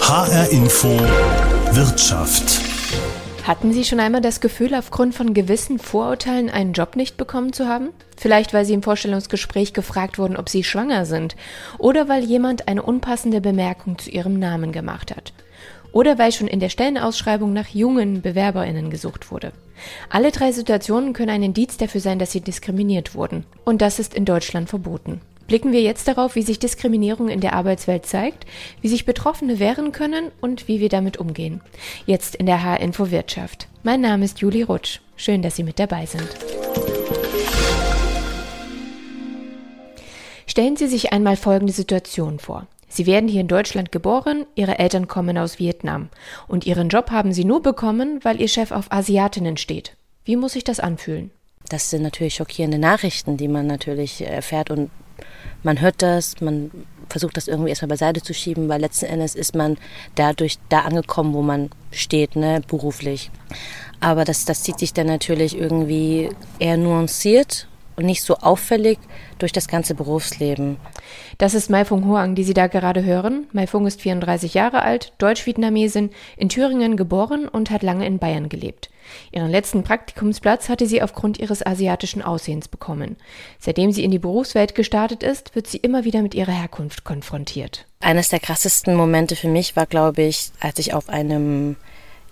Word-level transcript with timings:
HR 0.00 0.50
Info 0.50 0.88
Wirtschaft. 1.70 2.60
Hatten 3.44 3.72
Sie 3.72 3.84
schon 3.84 3.98
einmal 3.98 4.20
das 4.20 4.42
Gefühl, 4.42 4.74
aufgrund 4.74 5.14
von 5.14 5.32
gewissen 5.32 5.78
Vorurteilen 5.78 6.50
einen 6.50 6.74
Job 6.74 6.94
nicht 6.94 7.16
bekommen 7.16 7.54
zu 7.54 7.66
haben? 7.66 7.88
Vielleicht, 8.18 8.52
weil 8.52 8.66
Sie 8.66 8.74
im 8.74 8.82
Vorstellungsgespräch 8.82 9.72
gefragt 9.72 10.18
wurden, 10.18 10.36
ob 10.36 10.50
Sie 10.50 10.62
schwanger 10.62 11.06
sind, 11.06 11.36
oder 11.78 12.06
weil 12.06 12.22
jemand 12.22 12.68
eine 12.68 12.82
unpassende 12.82 13.40
Bemerkung 13.40 13.96
zu 13.96 14.10
Ihrem 14.10 14.38
Namen 14.38 14.72
gemacht 14.72 15.16
hat. 15.16 15.32
Oder 15.92 16.18
weil 16.18 16.32
schon 16.32 16.48
in 16.48 16.60
der 16.60 16.68
Stellenausschreibung 16.68 17.54
nach 17.54 17.68
jungen 17.68 18.20
Bewerberinnen 18.20 18.90
gesucht 18.90 19.30
wurde. 19.30 19.52
Alle 20.10 20.32
drei 20.32 20.52
Situationen 20.52 21.14
können 21.14 21.30
ein 21.30 21.42
Indiz 21.42 21.78
dafür 21.78 22.02
sein, 22.02 22.18
dass 22.18 22.32
Sie 22.32 22.42
diskriminiert 22.42 23.14
wurden. 23.14 23.46
Und 23.64 23.80
das 23.80 23.98
ist 23.98 24.12
in 24.12 24.26
Deutschland 24.26 24.68
verboten. 24.68 25.22
Blicken 25.46 25.72
wir 25.72 25.82
jetzt 25.82 26.08
darauf, 26.08 26.36
wie 26.36 26.42
sich 26.42 26.58
Diskriminierung 26.58 27.28
in 27.28 27.40
der 27.40 27.52
Arbeitswelt 27.52 28.06
zeigt, 28.06 28.46
wie 28.80 28.88
sich 28.88 29.04
Betroffene 29.04 29.58
wehren 29.58 29.92
können 29.92 30.30
und 30.40 30.68
wie 30.68 30.80
wir 30.80 30.88
damit 30.88 31.18
umgehen. 31.18 31.60
Jetzt 32.06 32.34
in 32.34 32.46
der 32.46 32.64
H-Info 32.64 33.10
Wirtschaft. 33.10 33.68
Mein 33.82 34.00
Name 34.00 34.24
ist 34.24 34.40
Juli 34.40 34.62
Rutsch. 34.62 35.00
Schön, 35.16 35.42
dass 35.42 35.56
Sie 35.56 35.62
mit 35.62 35.78
dabei 35.78 36.06
sind. 36.06 36.28
Stellen 40.46 40.76
Sie 40.76 40.86
sich 40.86 41.12
einmal 41.12 41.36
folgende 41.36 41.72
Situation 41.72 42.38
vor. 42.38 42.66
Sie 42.88 43.06
werden 43.06 43.28
hier 43.28 43.40
in 43.40 43.48
Deutschland 43.48 43.90
geboren, 43.90 44.46
Ihre 44.54 44.78
Eltern 44.78 45.08
kommen 45.08 45.36
aus 45.36 45.58
Vietnam 45.58 46.10
und 46.46 46.64
Ihren 46.64 46.88
Job 46.88 47.10
haben 47.10 47.32
Sie 47.32 47.44
nur 47.44 47.60
bekommen, 47.60 48.20
weil 48.22 48.40
Ihr 48.40 48.48
Chef 48.48 48.70
auf 48.70 48.92
Asiatinnen 48.92 49.56
steht. 49.56 49.96
Wie 50.24 50.36
muss 50.36 50.52
sich 50.52 50.64
das 50.64 50.80
anfühlen? 50.80 51.32
Das 51.68 51.90
sind 51.90 52.02
natürlich 52.02 52.34
schockierende 52.34 52.78
Nachrichten, 52.78 53.36
die 53.36 53.48
man 53.48 53.66
natürlich 53.66 54.20
erfährt 54.20 54.70
und 54.70 54.90
man 55.62 55.80
hört 55.80 56.02
das, 56.02 56.40
man 56.40 56.70
versucht 57.08 57.36
das 57.36 57.48
irgendwie 57.48 57.70
erstmal 57.70 57.88
beiseite 57.88 58.22
zu 58.22 58.34
schieben, 58.34 58.68
weil 58.68 58.80
letzten 58.80 59.06
Endes 59.06 59.34
ist 59.34 59.54
man 59.54 59.76
dadurch 60.14 60.58
da 60.68 60.80
angekommen, 60.80 61.34
wo 61.34 61.42
man 61.42 61.70
steht, 61.90 62.36
ne, 62.36 62.62
beruflich. 62.66 63.30
Aber 64.00 64.24
das, 64.24 64.44
das 64.44 64.62
zieht 64.62 64.78
sich 64.78 64.92
dann 64.92 65.06
natürlich 65.06 65.56
irgendwie 65.56 66.30
eher 66.58 66.76
nuanciert 66.76 67.68
und 67.96 68.04
nicht 68.06 68.22
so 68.22 68.36
auffällig 68.36 68.98
durch 69.38 69.52
das 69.52 69.68
ganze 69.68 69.94
Berufsleben. 69.94 70.76
Das 71.38 71.54
ist 71.54 71.70
Mai 71.70 71.84
Fung 71.84 72.06
Hoang, 72.06 72.34
die 72.34 72.44
Sie 72.44 72.54
da 72.54 72.66
gerade 72.66 73.04
hören. 73.04 73.46
Mai 73.52 73.66
Fung 73.66 73.86
ist 73.86 74.00
34 74.00 74.54
Jahre 74.54 74.82
alt, 74.82 75.12
Deutsch-Vietnamesin, 75.18 76.10
in 76.36 76.48
Thüringen 76.48 76.96
geboren 76.96 77.48
und 77.48 77.70
hat 77.70 77.82
lange 77.82 78.06
in 78.06 78.18
Bayern 78.18 78.48
gelebt. 78.48 78.90
Ihren 79.32 79.50
letzten 79.50 79.82
Praktikumsplatz 79.82 80.68
hatte 80.68 80.86
sie 80.86 81.02
aufgrund 81.02 81.38
ihres 81.38 81.64
asiatischen 81.64 82.22
Aussehens 82.22 82.68
bekommen. 82.68 83.16
Seitdem 83.58 83.92
sie 83.92 84.04
in 84.04 84.10
die 84.10 84.18
Berufswelt 84.18 84.74
gestartet 84.74 85.22
ist, 85.22 85.54
wird 85.54 85.66
sie 85.66 85.78
immer 85.78 86.04
wieder 86.04 86.22
mit 86.22 86.34
ihrer 86.34 86.52
Herkunft 86.52 87.04
konfrontiert. 87.04 87.86
Eines 88.00 88.28
der 88.28 88.40
krassesten 88.40 88.94
Momente 88.94 89.36
für 89.36 89.48
mich 89.48 89.76
war, 89.76 89.86
glaube 89.86 90.22
ich, 90.22 90.50
als 90.60 90.78
ich 90.78 90.94
auf 90.94 91.08
einem 91.08 91.76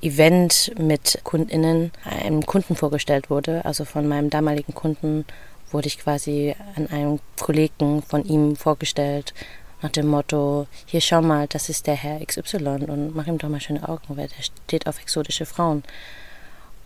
Event 0.03 0.73
mit 0.79 1.21
KundInnen 1.23 1.93
einem 2.05 2.45
Kunden 2.45 2.75
vorgestellt 2.75 3.31
wurde, 3.31 3.65
also 3.65 3.85
von 3.85 4.09
meinem 4.09 4.31
damaligen 4.31 4.75
Kunden 4.75 5.25
wurde 5.73 5.89
ich 5.89 5.99
quasi 5.99 6.55
an 6.77 6.87
einem 6.89 7.21
Kollegen 7.41 8.03
von 8.03 8.25
ihm 8.25 8.57
vorgestellt, 8.57 9.35
nach 9.83 9.91
dem 9.91 10.07
Motto, 10.07 10.69
hier 10.87 11.01
schau 11.01 11.23
mal, 11.23 11.49
das 11.49 11.69
ist 11.69 11.89
der 11.89 11.97
Herr 11.97 12.25
XY 12.25 12.87
und 12.87 13.17
mach 13.17 13.27
ihm 13.27 13.39
doch 13.39 13.49
mal 13.49 13.61
schöne 13.61 13.89
Augen, 13.89 14.17
weil 14.17 14.29
der 14.29 14.43
steht 14.43 14.87
auf 14.87 15.01
exotische 15.01 15.45
Frauen. 15.45 15.83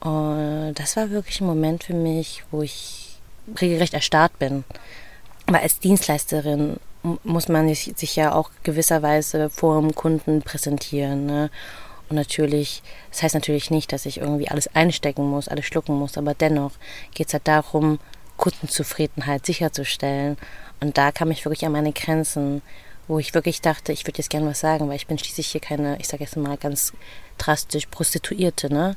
Und 0.01 0.75
das 0.77 0.97
war 0.97 1.11
wirklich 1.11 1.41
ein 1.41 1.47
Moment 1.47 1.84
für 1.84 1.95
mich, 1.95 2.45
wo 2.51 2.62
ich 2.62 3.19
regelrecht 3.61 3.92
erstarrt 3.92 4.39
bin. 4.39 4.64
Weil 5.47 5.61
als 5.61 5.79
Dienstleisterin 5.79 6.79
muss 7.23 7.48
man 7.48 7.73
sich 7.73 8.17
ja 8.17 8.34
auch 8.34 8.51
gewisserweise 8.62 9.51
vor 9.51 9.81
dem 9.81 9.95
Kunden 9.95 10.42
präsentieren. 10.42 11.27
Ne? 11.27 11.51
Und 12.09 12.17
natürlich, 12.17 12.83
das 13.11 13.23
heißt 13.23 13.34
natürlich 13.34 13.70
nicht, 13.70 13.92
dass 13.92 14.07
ich 14.07 14.19
irgendwie 14.19 14.48
alles 14.48 14.75
einstecken 14.75 15.29
muss, 15.29 15.48
alles 15.48 15.67
schlucken 15.67 15.98
muss, 15.98 16.17
aber 16.17 16.34
dennoch 16.34 16.73
geht 17.14 17.29
es 17.29 17.33
halt 17.34 17.47
darum, 17.47 17.98
Kundenzufriedenheit 18.36 19.47
sicherzustellen. 19.47 20.36
Und 20.80 20.98
da 20.98 21.13
kam 21.13 21.30
ich 21.30 21.45
wirklich 21.45 21.64
an 21.64 21.73
meine 21.73 21.92
Grenzen, 21.92 22.63
wo 23.08 23.19
ich 23.19 23.35
wirklich 23.35 23.61
dachte, 23.61 23.92
ich 23.92 24.07
würde 24.07 24.19
jetzt 24.19 24.30
gerne 24.30 24.47
was 24.47 24.61
sagen, 24.61 24.89
weil 24.89 24.97
ich 24.97 25.07
bin 25.07 25.19
schließlich 25.19 25.48
hier 25.48 25.61
keine, 25.61 25.98
ich 25.98 26.08
sage 26.08 26.24
jetzt 26.24 26.36
mal 26.36 26.57
ganz 26.57 26.92
drastisch, 27.39 27.86
Prostituierte, 27.86 28.73
ne? 28.73 28.97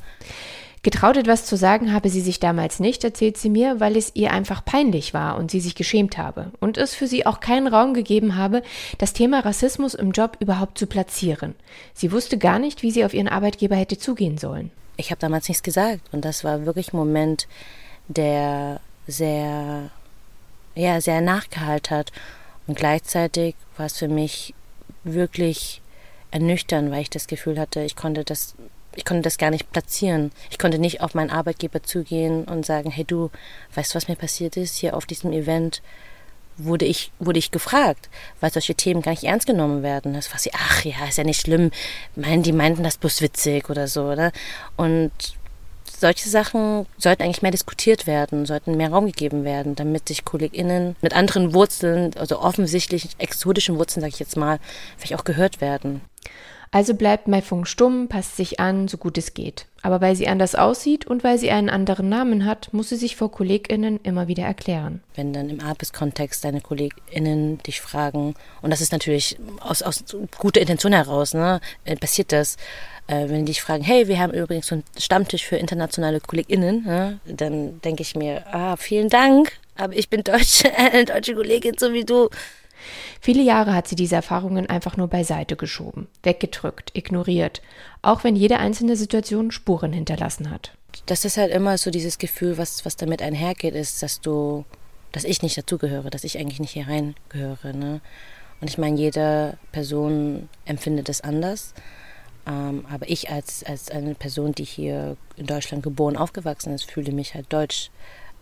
Getraut 0.82 1.18
etwas 1.18 1.46
zu 1.46 1.58
sagen 1.58 1.92
habe 1.92 2.08
sie 2.08 2.22
sich 2.22 2.40
damals 2.40 2.80
nicht, 2.80 3.04
erzählt 3.04 3.36
sie 3.36 3.50
mir, 3.50 3.82
weil 3.82 3.98
es 3.98 4.12
ihr 4.16 4.32
einfach 4.32 4.64
peinlich 4.64 5.14
war 5.14 5.38
und 5.38 5.52
sie 5.52 5.60
sich 5.60 5.76
geschämt 5.76 6.18
habe 6.18 6.54
und 6.62 6.78
es 6.78 6.96
für 6.96 7.06
sie 7.06 7.26
auch 7.26 7.42
keinen 7.42 7.68
Raum 7.68 7.94
gegeben 7.94 8.38
habe, 8.38 8.64
das 8.98 9.12
Thema 9.12 9.42
Rassismus 9.42 9.94
im 9.94 10.12
Job 10.12 10.38
überhaupt 10.40 10.78
zu 10.78 10.88
platzieren. 10.88 11.56
Sie 11.94 12.14
wusste 12.14 12.38
gar 12.38 12.60
nicht, 12.60 12.82
wie 12.82 12.92
sie 12.92 13.04
auf 13.04 13.14
ihren 13.14 13.28
Arbeitgeber 13.28 13.76
hätte 13.76 13.98
zugehen 13.98 14.38
sollen. 14.38 14.72
Ich 14.96 15.12
habe 15.12 15.20
damals 15.20 15.50
nichts 15.50 15.64
gesagt 15.64 16.02
und 16.14 16.24
das 16.24 16.46
war 16.46 16.66
wirklich 16.66 16.94
ein 16.94 16.98
Moment, 16.98 17.50
der 18.08 18.80
sehr, 19.10 19.90
ja, 20.76 21.02
sehr 21.02 21.22
nachgehalten 21.22 21.98
hat 21.98 22.12
und 22.68 22.78
gleichzeitig 22.78 23.56
war 23.78 23.88
es 23.88 23.98
für 23.98 24.08
mich 24.08 24.54
wirklich 25.04 25.82
ernüchternd, 26.32 26.92
weil 26.92 27.02
ich 27.02 27.10
das 27.10 27.28
Gefühl 27.28 27.60
hatte, 27.60 27.82
ich 27.82 27.96
konnte 27.96 28.24
das 28.24 28.56
ich 28.96 29.06
konnte 29.06 29.22
das 29.22 29.38
gar 29.38 29.52
nicht 29.52 29.72
platzieren. 29.72 30.32
Ich 30.50 30.60
konnte 30.60 30.80
nicht 30.80 31.02
auf 31.02 31.14
meinen 31.14 31.30
Arbeitgeber 31.30 31.84
zugehen 31.84 32.44
und 32.46 32.66
sagen, 32.66 32.92
hey 32.92 33.06
du, 33.06 33.30
weißt 33.76 33.94
du, 33.94 33.96
was 33.96 34.08
mir 34.08 34.16
passiert 34.16 34.58
ist? 34.58 34.76
Hier 34.76 34.98
auf 34.98 35.06
diesem 35.06 35.32
Event 35.32 35.82
wurde 36.58 36.86
ich, 36.86 37.12
wurde 37.20 37.40
ich 37.40 37.52
gefragt, 37.52 38.10
weil 38.42 38.52
solche 38.52 38.76
Themen 38.76 39.02
gar 39.02 39.12
nicht 39.12 39.24
ernst 39.24 39.48
genommen 39.48 39.84
werden. 39.84 40.14
Das 40.14 40.32
war 40.32 40.40
sie, 40.40 40.52
ach 40.54 40.84
ja, 40.84 41.06
ist 41.08 41.18
ja 41.18 41.24
nicht 41.24 41.42
schlimm. 41.42 41.72
Meinen, 42.16 42.44
die 42.44 42.52
meinten 42.52 42.84
das 42.84 42.98
bloß 42.98 43.22
witzig 43.22 43.70
oder 43.70 43.88
so, 43.88 44.10
oder? 44.10 44.32
Und 44.76 45.12
solche 46.00 46.30
Sachen 46.30 46.86
sollten 46.98 47.24
eigentlich 47.24 47.42
mehr 47.42 47.52
diskutiert 47.52 48.08
werden, 48.08 48.46
sollten 48.46 48.78
mehr 48.78 48.90
Raum 48.90 49.06
gegeben 49.08 49.44
werden, 49.44 49.76
damit 49.76 50.08
sich 50.08 50.26
KollegInnen 50.26 50.96
mit 51.02 51.14
anderen 51.14 51.54
Wurzeln, 51.54 52.12
also 52.18 52.40
offensichtlich 52.40 53.10
exotischen 53.18 53.78
Wurzeln, 53.78 54.02
sage 54.02 54.14
ich 54.14 54.20
jetzt 54.20 54.38
mal, 54.38 54.60
vielleicht 54.98 55.20
auch 55.20 55.26
gehört 55.26 55.62
werden. 55.62 56.02
Also 56.72 56.94
bleibt 56.94 57.28
Maifung 57.28 57.66
stumm, 57.66 58.08
passt 58.08 58.38
sich 58.38 58.60
an, 58.60 58.88
so 58.88 58.98
gut 58.98 59.18
es 59.18 59.34
geht. 59.34 59.66
Aber 59.82 60.02
weil 60.02 60.16
sie 60.16 60.28
anders 60.28 60.56
aussieht 60.56 61.08
und 61.08 61.24
weil 61.24 61.38
sie 61.38 61.50
einen 61.50 61.70
anderen 61.70 62.10
Namen 62.10 62.46
hat, 62.46 62.74
muss 62.74 62.90
sie 62.90 62.96
sich 62.96 63.16
vor 63.16 63.32
KollegInnen 63.32 64.00
immer 64.04 64.28
wieder 64.28 64.44
erklären. 64.44 65.02
Wenn 65.16 65.34
dann 65.34 65.50
im 65.50 65.62
Arbeitskontext 65.62 66.44
deine 66.44 66.62
KollegInnen 66.62 67.58
dich 67.60 67.82
fragen, 67.82 68.36
und 68.62 68.72
das 68.72 68.82
ist 68.82 68.92
natürlich 68.92 69.38
aus, 69.62 69.82
aus 69.82 70.04
guter 70.38 70.62
Intention 70.62 70.94
heraus, 70.94 71.34
ne, 71.34 71.60
äh, 71.86 71.96
passiert 71.96 72.32
das, 72.32 72.58
äh, 73.08 73.30
wenn 73.30 73.46
die 73.46 73.54
dich 73.54 73.62
fragen, 73.62 73.84
hey, 73.84 74.08
wir 74.08 74.20
haben 74.20 74.34
übrigens 74.34 74.68
so 74.68 74.76
einen 74.76 74.84
Stammtisch 74.98 75.46
für 75.46 75.56
internationale 75.56 76.20
KollegInnen, 76.20 76.84
ne, 76.84 77.20
dann 77.26 77.82
denke 77.82 78.04
ich 78.04 78.16
mir, 78.16 78.44
ah, 78.54 78.76
vielen 78.76 79.10
Dank, 79.10 79.54
aber 79.76 79.96
ich 79.96 80.10
bin 80.10 80.24
Deutsche, 80.24 80.72
eine 80.78 81.06
deutsche 81.06 81.34
Kollegin, 81.34 81.76
so 81.80 81.94
wie 81.94 82.04
du. 82.04 82.30
Viele 83.22 83.44
Jahre 83.44 83.74
hat 83.74 83.88
sie 83.88 83.96
diese 83.96 84.16
Erfahrungen 84.16 84.68
einfach 84.68 84.98
nur 84.98 85.08
beiseite 85.08 85.56
geschoben, 85.56 86.08
weggedrückt, 86.24 86.92
ignoriert, 86.94 87.62
auch 88.02 88.24
wenn 88.24 88.36
jede 88.36 88.60
einzelne 88.60 88.96
Situation 88.96 89.52
Spuren 89.52 89.94
hinterlassen 89.94 90.50
hat. 90.50 90.74
Das 91.06 91.26
ist 91.26 91.38
halt 91.38 91.52
immer 91.52 91.78
so 91.78 91.92
dieses 91.92 92.18
Gefühl, 92.18 92.58
was, 92.58 92.86
was 92.86 92.96
damit 92.96 93.22
einhergeht, 93.22 93.76
ist, 93.76 94.02
dass 94.02 94.22
du, 94.22 94.66
dass 95.12 95.24
ich 95.24 95.42
nicht 95.42 95.58
dazugehöre, 95.58 96.10
dass 96.10 96.24
ich 96.24 96.38
eigentlich 96.38 96.60
nicht 96.60 96.72
hier 96.72 96.88
reingehöre. 96.88 97.74
Ne? 97.74 98.02
Und 98.62 98.70
ich 98.70 98.78
meine, 98.78 98.98
jede 98.98 99.58
Person 99.72 100.50
empfindet 100.66 101.10
es 101.10 101.22
anders. 101.22 101.74
Ähm, 102.48 102.86
aber 102.90 103.10
ich 103.10 103.30
als, 103.30 103.64
als 103.64 103.92
eine 103.92 104.16
Person, 104.16 104.54
die 104.54 104.64
hier 104.64 105.18
in 105.36 105.46
Deutschland 105.46 105.84
geboren, 105.84 106.18
aufgewachsen 106.18 106.74
ist, 106.74 106.90
fühle 106.90 107.12
mich 107.12 107.36
halt 107.36 107.52
deutsch, 107.54 107.92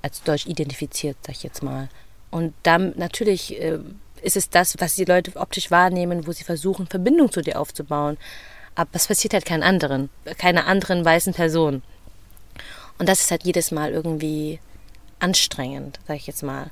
als 0.02 0.24
deutsch 0.24 0.46
identifiziert, 0.46 1.18
sag 1.26 1.36
ich 1.36 1.44
jetzt 1.44 1.64
mal. 1.64 1.90
Und 2.32 2.54
dann 2.64 2.94
natürlich 2.98 3.60
äh, 3.62 3.80
ist 4.22 4.38
es 4.38 4.50
das, 4.50 4.76
was 4.80 4.96
die 4.96 5.06
Leute 5.06 5.36
optisch 5.36 5.72
wahrnehmen, 5.72 6.28
wo 6.28 6.32
sie 6.32 6.44
versuchen, 6.44 6.88
Verbindung 6.88 7.32
zu 7.32 7.42
dir 7.42 7.60
aufzubauen. 7.60 8.18
Aber 8.76 8.90
es 8.94 9.08
passiert 9.08 9.34
halt 9.34 9.46
keinen 9.46 9.64
anderen, 9.64 10.10
keine 10.38 10.66
anderen 10.66 11.04
weißen 11.04 11.34
Person. 11.34 11.82
Und 13.00 13.10
das 13.10 13.22
ist 13.22 13.32
halt 13.32 13.44
jedes 13.44 13.72
Mal 13.72 13.92
irgendwie 13.92 14.60
anstrengend, 15.20 16.00
sag 16.08 16.18
ich 16.18 16.28
jetzt 16.28 16.44
mal. 16.44 16.70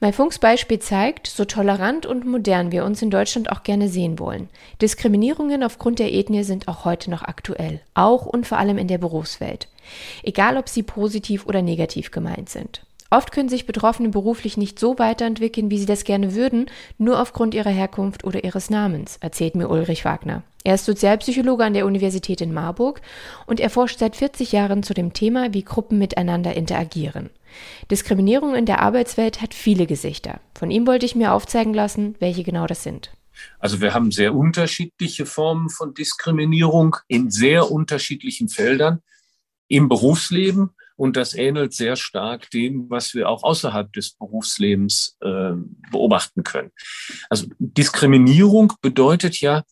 Mein 0.00 0.12
Funks 0.12 0.38
Beispiel 0.38 0.78
zeigt, 0.78 1.26
so 1.26 1.44
tolerant 1.44 2.06
und 2.06 2.24
modern 2.24 2.70
wir 2.70 2.84
uns 2.84 3.02
in 3.02 3.10
Deutschland 3.10 3.50
auch 3.50 3.62
gerne 3.62 3.88
sehen 3.88 4.18
wollen. 4.18 4.48
Diskriminierungen 4.80 5.64
aufgrund 5.64 5.98
der 5.98 6.12
Ethnie 6.12 6.44
sind 6.44 6.68
auch 6.68 6.84
heute 6.84 7.10
noch 7.10 7.22
aktuell, 7.22 7.80
auch 7.94 8.26
und 8.26 8.46
vor 8.46 8.58
allem 8.58 8.78
in 8.78 8.88
der 8.88 8.98
Berufswelt. 8.98 9.68
Egal, 10.22 10.56
ob 10.56 10.68
sie 10.68 10.82
positiv 10.82 11.46
oder 11.46 11.62
negativ 11.62 12.10
gemeint 12.10 12.48
sind. 12.48 12.82
Oft 13.10 13.32
können 13.32 13.48
sich 13.48 13.64
Betroffene 13.64 14.10
beruflich 14.10 14.58
nicht 14.58 14.78
so 14.78 14.98
weiterentwickeln, 14.98 15.70
wie 15.70 15.78
sie 15.78 15.86
das 15.86 16.04
gerne 16.04 16.34
würden, 16.34 16.66
nur 16.98 17.20
aufgrund 17.20 17.54
ihrer 17.54 17.70
Herkunft 17.70 18.24
oder 18.24 18.44
ihres 18.44 18.68
Namens, 18.68 19.16
erzählt 19.20 19.54
mir 19.54 19.70
Ulrich 19.70 20.04
Wagner. 20.04 20.42
Er 20.62 20.74
ist 20.74 20.84
Sozialpsychologe 20.84 21.64
an 21.64 21.72
der 21.72 21.86
Universität 21.86 22.42
in 22.42 22.52
Marburg 22.52 23.00
und 23.46 23.60
er 23.60 23.70
forscht 23.70 23.98
seit 23.98 24.16
40 24.16 24.52
Jahren 24.52 24.82
zu 24.82 24.92
dem 24.92 25.14
Thema, 25.14 25.54
wie 25.54 25.64
Gruppen 25.64 25.98
miteinander 25.98 26.54
interagieren. 26.54 27.30
Diskriminierung 27.90 28.54
in 28.54 28.66
der 28.66 28.82
Arbeitswelt 28.82 29.40
hat 29.40 29.54
viele 29.54 29.86
Gesichter. 29.86 30.40
Von 30.54 30.70
ihm 30.70 30.86
wollte 30.86 31.06
ich 31.06 31.14
mir 31.14 31.32
aufzeigen 31.32 31.72
lassen, 31.72 32.14
welche 32.18 32.44
genau 32.44 32.66
das 32.66 32.82
sind. 32.82 33.10
Also 33.58 33.80
wir 33.80 33.94
haben 33.94 34.10
sehr 34.10 34.34
unterschiedliche 34.34 35.24
Formen 35.24 35.70
von 35.70 35.94
Diskriminierung 35.94 36.96
in 37.06 37.30
sehr 37.30 37.70
unterschiedlichen 37.70 38.50
Feldern 38.50 39.00
im 39.68 39.88
Berufsleben. 39.88 40.70
Und 40.98 41.16
das 41.16 41.34
ähnelt 41.34 41.74
sehr 41.74 41.94
stark 41.94 42.50
dem, 42.50 42.90
was 42.90 43.14
wir 43.14 43.28
auch 43.28 43.44
außerhalb 43.44 43.92
des 43.92 44.14
Berufslebens 44.14 45.16
äh, 45.20 45.52
beobachten 45.92 46.42
können. 46.42 46.72
Also 47.30 47.46
Diskriminierung 47.60 48.72
bedeutet 48.82 49.40
ja, 49.40 49.62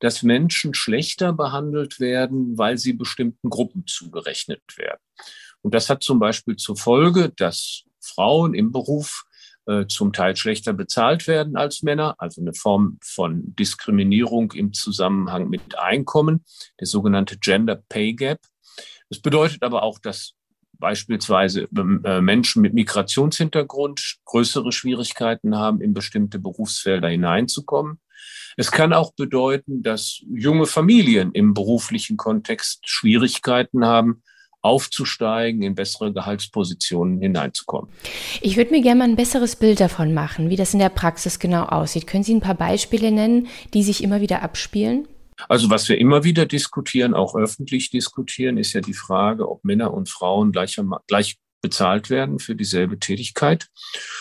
dass 0.00 0.22
Menschen 0.22 0.74
schlechter 0.74 1.32
behandelt 1.32 1.98
werden, 1.98 2.58
weil 2.58 2.76
sie 2.76 2.92
bestimmten 2.92 3.48
Gruppen 3.48 3.86
zugerechnet 3.86 4.60
werden. 4.76 5.00
Und 5.62 5.74
das 5.74 5.88
hat 5.88 6.02
zum 6.02 6.18
Beispiel 6.18 6.56
zur 6.56 6.76
Folge, 6.76 7.32
dass 7.34 7.84
Frauen 7.98 8.52
im 8.52 8.70
Beruf 8.70 9.24
äh, 9.64 9.86
zum 9.86 10.12
Teil 10.12 10.36
schlechter 10.36 10.74
bezahlt 10.74 11.26
werden 11.26 11.56
als 11.56 11.82
Männer, 11.82 12.16
also 12.18 12.42
eine 12.42 12.52
Form 12.52 12.98
von 13.02 13.56
Diskriminierung 13.56 14.52
im 14.52 14.74
Zusammenhang 14.74 15.48
mit 15.48 15.78
Einkommen, 15.78 16.44
der 16.78 16.86
sogenannte 16.86 17.38
Gender 17.38 17.82
Pay 17.88 18.12
Gap. 18.12 18.40
Das 19.08 19.20
bedeutet 19.20 19.62
aber 19.62 19.82
auch, 19.82 19.98
dass 19.98 20.34
beispielsweise 20.78 21.68
ähm, 21.76 22.02
äh, 22.04 22.20
Menschen 22.20 22.62
mit 22.62 22.74
Migrationshintergrund 22.74 24.16
größere 24.24 24.72
Schwierigkeiten 24.72 25.56
haben, 25.56 25.80
in 25.80 25.94
bestimmte 25.94 26.38
Berufsfelder 26.38 27.08
hineinzukommen. 27.08 27.98
Es 28.56 28.70
kann 28.70 28.92
auch 28.92 29.12
bedeuten, 29.12 29.82
dass 29.82 30.22
junge 30.28 30.66
Familien 30.66 31.32
im 31.32 31.52
beruflichen 31.52 32.16
Kontext 32.16 32.88
Schwierigkeiten 32.88 33.84
haben, 33.84 34.22
aufzusteigen, 34.62 35.62
in 35.62 35.74
bessere 35.74 36.12
Gehaltspositionen 36.12 37.20
hineinzukommen. 37.20 37.90
Ich 38.40 38.56
würde 38.56 38.72
mir 38.72 38.82
gerne 38.82 38.98
mal 38.98 39.08
ein 39.08 39.16
besseres 39.16 39.56
Bild 39.56 39.78
davon 39.78 40.12
machen, 40.12 40.50
wie 40.50 40.56
das 40.56 40.72
in 40.72 40.80
der 40.80 40.88
Praxis 40.88 41.38
genau 41.38 41.64
aussieht. 41.64 42.06
Können 42.06 42.24
Sie 42.24 42.34
ein 42.34 42.40
paar 42.40 42.54
Beispiele 42.54 43.12
nennen, 43.12 43.46
die 43.74 43.84
sich 43.84 44.02
immer 44.02 44.20
wieder 44.20 44.42
abspielen? 44.42 45.06
Also 45.48 45.70
was 45.70 45.88
wir 45.88 45.98
immer 45.98 46.24
wieder 46.24 46.46
diskutieren, 46.46 47.14
auch 47.14 47.34
öffentlich 47.34 47.90
diskutieren, 47.90 48.58
ist 48.58 48.72
ja 48.72 48.80
die 48.80 48.94
Frage, 48.94 49.48
ob 49.48 49.64
Männer 49.64 49.92
und 49.92 50.08
Frauen 50.08 50.52
gleicher, 50.52 50.84
gleich 51.06 51.36
bezahlt 51.60 52.10
werden 52.10 52.38
für 52.38 52.54
dieselbe 52.54 52.98
Tätigkeit. 52.98 53.68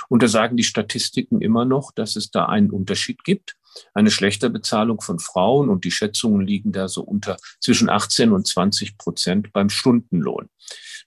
Und 0.10 0.24
da 0.24 0.28
sagen 0.28 0.58
die 0.58 0.64
Statistiken 0.64 1.42
immer 1.42 1.66
noch, 1.66 1.92
dass 1.92 2.16
es 2.16 2.32
da 2.32 2.46
einen 2.46 2.72
Unterschied 2.72 3.24
gibt 3.24 3.56
eine 3.94 4.12
schlechte 4.12 4.50
Bezahlung 4.50 5.02
von 5.02 5.20
Frauen 5.20 5.70
und 5.70 5.84
die 5.86 5.92
Schätzungen 5.92 6.46
liegen 6.46 6.72
da 6.72 6.88
so 6.88 7.02
unter 7.02 7.38
zwischen 7.60 7.90
18 7.90 8.32
und 8.32 8.48
20 8.48 8.98
Prozent 8.98 9.54
beim 9.54 9.70
Stundenlohn. 9.70 10.50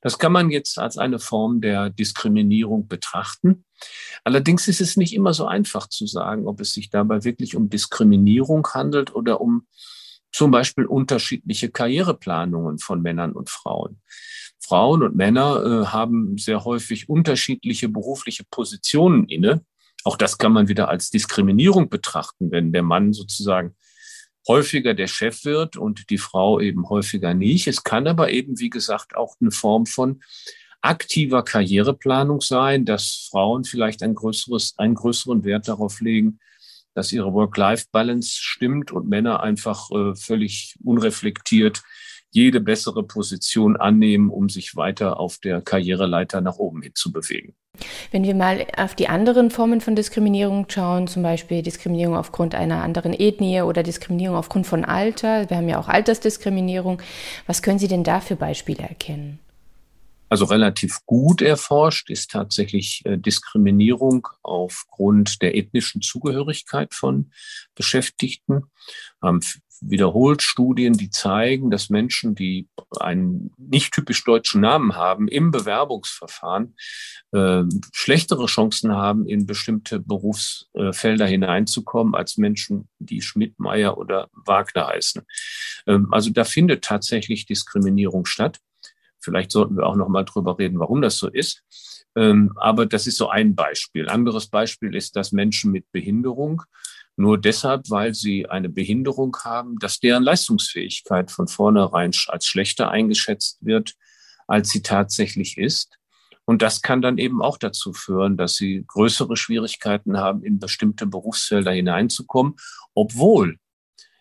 Das 0.00 0.18
kann 0.18 0.32
man 0.32 0.50
jetzt 0.50 0.78
als 0.78 0.96
eine 0.96 1.18
Form 1.18 1.60
der 1.60 1.90
Diskriminierung 1.90 2.86
betrachten. 2.86 3.64
Allerdings 4.22 4.68
ist 4.68 4.80
es 4.80 4.96
nicht 4.96 5.12
immer 5.12 5.34
so 5.34 5.46
einfach 5.46 5.88
zu 5.88 6.06
sagen, 6.06 6.46
ob 6.46 6.60
es 6.60 6.72
sich 6.72 6.90
dabei 6.90 7.24
wirklich 7.24 7.56
um 7.56 7.68
Diskriminierung 7.68 8.66
handelt 8.74 9.14
oder 9.14 9.40
um 9.40 9.66
zum 10.32 10.50
Beispiel 10.50 10.86
unterschiedliche 10.86 11.70
Karriereplanungen 11.70 12.78
von 12.78 13.02
Männern 13.02 13.32
und 13.32 13.50
Frauen. 13.50 14.00
Frauen 14.60 15.02
und 15.02 15.16
Männer 15.16 15.64
äh, 15.64 15.86
haben 15.86 16.36
sehr 16.36 16.64
häufig 16.64 17.08
unterschiedliche 17.08 17.88
berufliche 17.88 18.44
Positionen 18.50 19.26
inne. 19.26 19.64
Auch 20.04 20.16
das 20.16 20.38
kann 20.38 20.52
man 20.52 20.68
wieder 20.68 20.88
als 20.88 21.10
Diskriminierung 21.10 21.88
betrachten, 21.88 22.50
wenn 22.50 22.72
der 22.72 22.82
Mann 22.82 23.12
sozusagen 23.12 23.74
häufiger 24.46 24.94
der 24.94 25.06
Chef 25.06 25.44
wird 25.44 25.76
und 25.76 26.10
die 26.10 26.18
Frau 26.18 26.60
eben 26.60 26.88
häufiger 26.88 27.34
nicht. 27.34 27.66
Es 27.66 27.82
kann 27.82 28.06
aber 28.06 28.30
eben, 28.30 28.58
wie 28.58 28.70
gesagt, 28.70 29.16
auch 29.16 29.36
eine 29.40 29.50
Form 29.50 29.86
von 29.86 30.22
aktiver 30.80 31.42
Karriereplanung 31.42 32.40
sein, 32.40 32.84
dass 32.84 33.28
Frauen 33.30 33.64
vielleicht 33.64 34.02
ein 34.02 34.14
größeres, 34.14 34.74
einen 34.78 34.94
größeren 34.94 35.44
Wert 35.44 35.68
darauf 35.68 36.00
legen, 36.00 36.38
dass 36.94 37.12
ihre 37.12 37.32
Work-Life-Balance 37.32 38.30
stimmt 38.32 38.92
und 38.92 39.08
Männer 39.08 39.42
einfach 39.42 39.90
äh, 39.90 40.14
völlig 40.14 40.74
unreflektiert 40.82 41.82
jede 42.30 42.60
bessere 42.60 43.02
Position 43.04 43.76
annehmen, 43.76 44.30
um 44.30 44.48
sich 44.48 44.76
weiter 44.76 45.18
auf 45.18 45.38
der 45.38 45.62
Karriereleiter 45.62 46.40
nach 46.40 46.56
oben 46.56 46.82
hin 46.82 46.92
zu 46.94 47.12
bewegen. 47.12 47.54
Wenn 48.10 48.24
wir 48.24 48.34
mal 48.34 48.66
auf 48.76 48.94
die 48.94 49.08
anderen 49.08 49.50
Formen 49.50 49.80
von 49.80 49.94
Diskriminierung 49.94 50.66
schauen, 50.68 51.06
zum 51.06 51.22
Beispiel 51.22 51.62
Diskriminierung 51.62 52.16
aufgrund 52.16 52.54
einer 52.54 52.82
anderen 52.82 53.14
Ethnie 53.14 53.62
oder 53.62 53.82
Diskriminierung 53.82 54.36
aufgrund 54.36 54.66
von 54.66 54.84
Alter, 54.84 55.48
wir 55.48 55.56
haben 55.56 55.68
ja 55.68 55.78
auch 55.78 55.88
Altersdiskriminierung, 55.88 57.00
was 57.46 57.62
können 57.62 57.78
Sie 57.78 57.88
denn 57.88 58.04
da 58.04 58.20
für 58.20 58.36
Beispiele 58.36 58.82
erkennen? 58.82 59.38
Also 60.28 60.44
relativ 60.44 60.98
gut 61.06 61.42
erforscht 61.42 62.10
ist 62.10 62.30
tatsächlich 62.30 63.02
äh, 63.04 63.18
Diskriminierung 63.18 64.28
aufgrund 64.42 65.42
der 65.42 65.56
ethnischen 65.56 66.02
Zugehörigkeit 66.02 66.94
von 66.94 67.32
Beschäftigten. 67.74 68.64
Ähm, 69.22 69.40
wiederholt 69.80 70.42
Studien, 70.42 70.94
die 70.94 71.10
zeigen, 71.10 71.70
dass 71.70 71.90
Menschen, 71.90 72.34
die 72.34 72.68
einen 72.98 73.52
nicht 73.56 73.92
typisch 73.92 74.24
deutschen 74.24 74.60
Namen 74.60 74.96
haben, 74.96 75.28
im 75.28 75.50
Bewerbungsverfahren 75.50 76.74
äh, 77.32 77.62
schlechtere 77.92 78.46
Chancen 78.46 78.92
haben, 78.92 79.26
in 79.26 79.46
bestimmte 79.46 80.00
Berufsfelder 80.00 81.26
hineinzukommen, 81.26 82.14
als 82.14 82.38
Menschen, 82.38 82.88
die 82.98 83.22
Schmidt, 83.22 83.58
Meyer 83.58 83.98
oder 83.98 84.28
Wagner 84.32 84.88
heißen. 84.88 85.22
Ähm, 85.86 86.08
also 86.12 86.30
da 86.30 86.44
findet 86.44 86.84
tatsächlich 86.84 87.46
Diskriminierung 87.46 88.26
statt. 88.26 88.60
Vielleicht 89.20 89.50
sollten 89.50 89.76
wir 89.76 89.86
auch 89.86 89.96
noch 89.96 90.08
mal 90.08 90.24
drüber 90.24 90.58
reden, 90.58 90.78
warum 90.78 91.02
das 91.02 91.18
so 91.18 91.28
ist. 91.28 91.62
Ähm, 92.16 92.52
aber 92.56 92.86
das 92.86 93.06
ist 93.06 93.16
so 93.16 93.28
ein 93.28 93.54
Beispiel. 93.54 94.08
Anderes 94.08 94.48
Beispiel 94.48 94.94
ist, 94.94 95.16
dass 95.16 95.32
Menschen 95.32 95.72
mit 95.72 95.90
Behinderung 95.92 96.62
nur 97.16 97.36
deshalb, 97.36 97.90
weil 97.90 98.14
sie 98.14 98.46
eine 98.46 98.68
Behinderung 98.68 99.36
haben, 99.42 99.78
dass 99.80 99.98
deren 99.98 100.22
Leistungsfähigkeit 100.22 101.32
von 101.32 101.48
vornherein 101.48 102.12
als 102.28 102.46
schlechter 102.46 102.90
eingeschätzt 102.90 103.58
wird, 103.60 103.94
als 104.46 104.70
sie 104.70 104.82
tatsächlich 104.82 105.58
ist. 105.58 105.98
Und 106.44 106.62
das 106.62 106.80
kann 106.80 107.02
dann 107.02 107.18
eben 107.18 107.42
auch 107.42 107.58
dazu 107.58 107.92
führen, 107.92 108.36
dass 108.36 108.54
sie 108.54 108.84
größere 108.86 109.36
Schwierigkeiten 109.36 110.16
haben, 110.16 110.42
in 110.42 110.58
bestimmte 110.58 111.06
Berufsfelder 111.06 111.72
hineinzukommen, 111.72 112.54
obwohl 112.94 113.58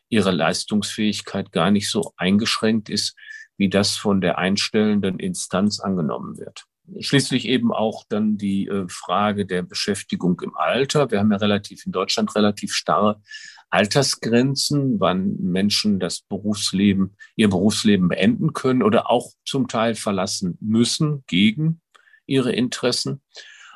ihre 0.10 0.32
Leistungsfähigkeit 0.32 1.52
gar 1.52 1.72
nicht 1.72 1.90
so 1.90 2.14
eingeschränkt 2.18 2.90
ist, 2.90 3.16
wie 3.58 3.70
das 3.70 3.98
von 3.98 4.22
der 4.22 4.38
einstellenden 4.38 5.20
Instanz 5.20 5.80
angenommen 5.80 6.38
wird. 6.38 6.66
Schließlich 7.00 7.48
eben 7.48 7.74
auch 7.74 8.06
dann 8.08 8.38
die 8.38 8.68
äh, 8.68 8.88
Frage 8.88 9.46
der 9.46 9.62
Beschäftigung 9.62 10.40
im 10.42 10.56
Alter. 10.56 11.12
Wir 11.12 11.20
haben 11.20 11.32
ja 11.32 11.38
relativ 11.38 11.86
in 11.86 11.92
Deutschland 11.92 12.34
relativ 12.36 12.74
starre 12.74 13.22
Altersgrenzen, 13.70 15.00
wann 15.00 15.36
Menschen 15.38 16.00
das 16.00 16.22
Berufsleben, 16.22 17.18
ihr 17.36 17.50
Berufsleben 17.50 18.08
beenden 18.08 18.54
können 18.54 18.84
oder 18.84 19.10
auch 19.10 19.32
zum 19.46 19.68
Teil 19.68 19.96
verlassen 19.96 20.58
müssen 20.62 21.24
gegen 21.28 21.82
ihre 22.26 22.54
Interessen. 22.54 23.22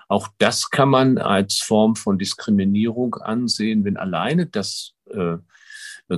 Auch 0.08 0.30
das 0.38 0.70
kann 0.70 0.90
man 0.90 1.18
als 1.18 1.60
Form 1.60 1.96
von 1.96 2.18
Diskriminierung 2.18 3.16
ansehen, 3.16 3.84
wenn 3.84 3.98
alleine 3.98 4.46
das 4.46 4.94
äh, 5.10 5.38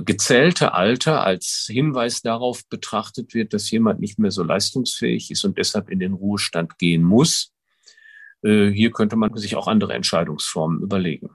gezählte 0.02 0.72
Alter 0.72 1.24
als 1.24 1.68
Hinweis 1.70 2.22
darauf 2.22 2.66
betrachtet 2.68 3.34
wird, 3.34 3.52
dass 3.52 3.70
jemand 3.70 4.00
nicht 4.00 4.18
mehr 4.18 4.30
so 4.30 4.42
leistungsfähig 4.42 5.30
ist 5.30 5.44
und 5.44 5.58
deshalb 5.58 5.90
in 5.90 5.98
den 5.98 6.14
Ruhestand 6.14 6.78
gehen 6.78 7.02
muss. 7.02 7.52
Äh, 8.42 8.70
hier 8.70 8.90
könnte 8.90 9.16
man 9.16 9.34
sich 9.36 9.56
auch 9.56 9.68
andere 9.68 9.94
Entscheidungsformen 9.94 10.82
überlegen. 10.82 11.30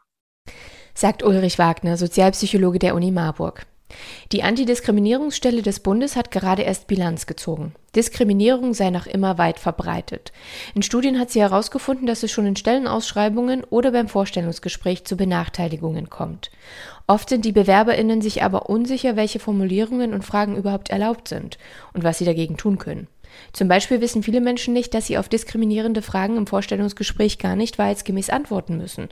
Sagt 0.94 1.24
Ulrich 1.24 1.60
Wagner, 1.60 1.96
Sozialpsychologe 1.96 2.80
der 2.80 2.96
Uni 2.96 3.12
Marburg. 3.12 3.66
Die 4.32 4.44
Antidiskriminierungsstelle 4.44 5.62
des 5.62 5.80
Bundes 5.80 6.16
hat 6.16 6.32
gerade 6.32 6.62
erst 6.62 6.88
Bilanz 6.88 7.26
gezogen. 7.26 7.74
Diskriminierung 7.96 8.74
sei 8.74 8.92
noch 8.92 9.08
immer 9.08 9.38
weit 9.38 9.58
verbreitet. 9.58 10.32
In 10.76 10.84
Studien 10.84 11.20
hat 11.20 11.32
sie 11.32 11.42
herausgefunden, 11.42 12.06
dass 12.06 12.22
es 12.22 12.32
schon 12.32 12.46
in 12.46 12.56
Stellenausschreibungen 12.56 13.64
oder 13.64 13.92
beim 13.92 14.08
Vorstellungsgespräch 14.08 15.06
zu 15.06 15.18
Benachteiligungen 15.18 16.10
kommt. 16.10 16.52
Oft 17.08 17.30
sind 17.30 17.46
die 17.46 17.52
Bewerberinnen 17.52 18.22
sich 18.22 18.44
aber 18.44 18.70
unsicher, 18.70 19.16
welche 19.16 19.40
Formulierungen 19.40 20.14
und 20.14 20.24
Fragen 20.24 20.56
überhaupt 20.56 20.90
erlaubt 20.90 21.28
sind 21.28 21.58
und 21.94 22.04
was 22.04 22.20
sie 22.20 22.26
dagegen 22.26 22.58
tun 22.58 22.78
können. 22.78 23.08
Zum 23.54 23.68
Beispiel 23.68 24.02
wissen 24.02 24.24
viele 24.24 24.42
Menschen 24.42 24.74
nicht, 24.74 24.94
dass 24.94 25.08
sie 25.08 25.18
auf 25.18 25.30
diskriminierende 25.30 26.02
Fragen 26.02 26.38
im 26.38 26.48
Vorstellungsgespräch 26.48 27.38
gar 27.38 27.56
nicht 27.56 27.78
wahrheitsgemäß 27.78 28.30
antworten 28.30 28.78
müssen. 28.78 29.10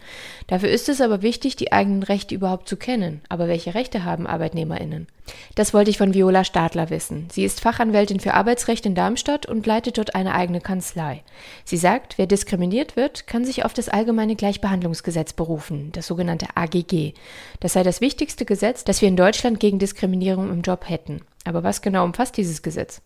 Dafür 0.47 0.69
ist 0.69 0.89
es 0.89 1.01
aber 1.01 1.21
wichtig, 1.21 1.55
die 1.55 1.71
eigenen 1.71 2.03
Rechte 2.03 2.35
überhaupt 2.35 2.67
zu 2.67 2.77
kennen. 2.77 3.21
Aber 3.29 3.47
welche 3.47 3.75
Rechte 3.75 4.03
haben 4.03 4.27
ArbeitnehmerInnen? 4.27 5.07
Das 5.55 5.73
wollte 5.73 5.89
ich 5.89 5.97
von 5.97 6.13
Viola 6.13 6.43
Stadler 6.43 6.89
wissen. 6.89 7.27
Sie 7.31 7.43
ist 7.43 7.59
Fachanwältin 7.59 8.19
für 8.19 8.33
Arbeitsrecht 8.33 8.85
in 8.85 8.95
Darmstadt 8.95 9.45
und 9.45 9.65
leitet 9.65 9.97
dort 9.97 10.15
eine 10.15 10.33
eigene 10.33 10.61
Kanzlei. 10.61 11.23
Sie 11.65 11.77
sagt, 11.77 12.17
wer 12.17 12.27
diskriminiert 12.27 12.95
wird, 12.95 13.27
kann 13.27 13.43
sich 13.43 13.65
auf 13.65 13.73
das 13.73 13.89
Allgemeine 13.89 14.35
Gleichbehandlungsgesetz 14.35 15.33
berufen, 15.33 15.91
das 15.91 16.07
sogenannte 16.07 16.47
AGG. 16.55 17.13
Das 17.59 17.73
sei 17.73 17.83
das 17.83 18.01
wichtigste 18.01 18.45
Gesetz, 18.45 18.83
das 18.83 19.01
wir 19.01 19.09
in 19.09 19.17
Deutschland 19.17 19.59
gegen 19.59 19.79
Diskriminierung 19.79 20.49
im 20.49 20.61
Job 20.61 20.87
hätten. 20.87 21.21
Aber 21.43 21.63
was 21.63 21.81
genau 21.81 22.03
umfasst 22.03 22.37
dieses 22.37 22.61
Gesetz? 22.61 23.01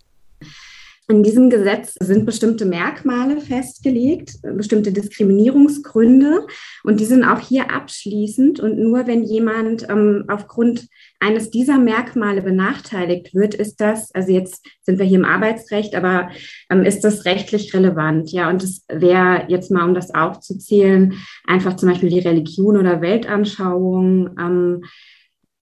In 1.11 1.23
diesem 1.23 1.49
Gesetz 1.49 1.95
sind 1.99 2.25
bestimmte 2.25 2.63
Merkmale 2.63 3.41
festgelegt, 3.41 4.35
bestimmte 4.43 4.93
Diskriminierungsgründe 4.93 6.47
und 6.85 7.01
die 7.01 7.05
sind 7.05 7.25
auch 7.25 7.39
hier 7.39 7.69
abschließend 7.69 8.61
und 8.61 8.79
nur 8.79 9.07
wenn 9.07 9.21
jemand 9.23 9.89
ähm, 9.89 10.23
aufgrund 10.29 10.87
eines 11.19 11.49
dieser 11.49 11.79
Merkmale 11.79 12.41
benachteiligt 12.41 13.35
wird, 13.35 13.55
ist 13.55 13.81
das, 13.81 14.15
also 14.15 14.31
jetzt 14.31 14.65
sind 14.83 14.99
wir 14.99 15.05
hier 15.05 15.19
im 15.19 15.25
Arbeitsrecht, 15.25 15.95
aber 15.95 16.29
ähm, 16.69 16.83
ist 16.83 17.01
das 17.01 17.25
rechtlich 17.25 17.73
relevant? 17.73 18.31
Ja, 18.31 18.49
und 18.49 18.63
es 18.63 18.85
wäre 18.87 19.43
jetzt 19.49 19.69
mal, 19.69 19.83
um 19.83 19.93
das 19.93 20.15
aufzuzählen, 20.15 21.15
einfach 21.45 21.75
zum 21.75 21.89
Beispiel 21.89 22.09
die 22.09 22.19
Religion 22.19 22.77
oder 22.77 23.01
Weltanschauung, 23.01 24.29
ähm, 24.39 24.83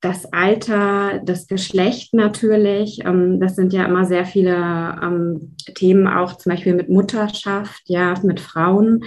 das 0.07 0.33
Alter, 0.33 1.21
das 1.25 1.49
Geschlecht 1.49 2.15
natürlich. 2.15 3.01
Ähm, 3.05 3.41
das 3.41 3.57
sind 3.57 3.73
ja 3.73 3.85
immer 3.85 4.05
sehr 4.05 4.25
viele 4.25 4.55
ähm, 5.03 5.57
Themen, 5.75 6.07
auch 6.07 6.37
zum 6.37 6.51
Beispiel 6.51 6.75
mit 6.75 6.89
Mutterschaft, 6.89 7.83
ja, 7.87 8.15
mit 8.23 8.39
Frauen. 8.39 9.05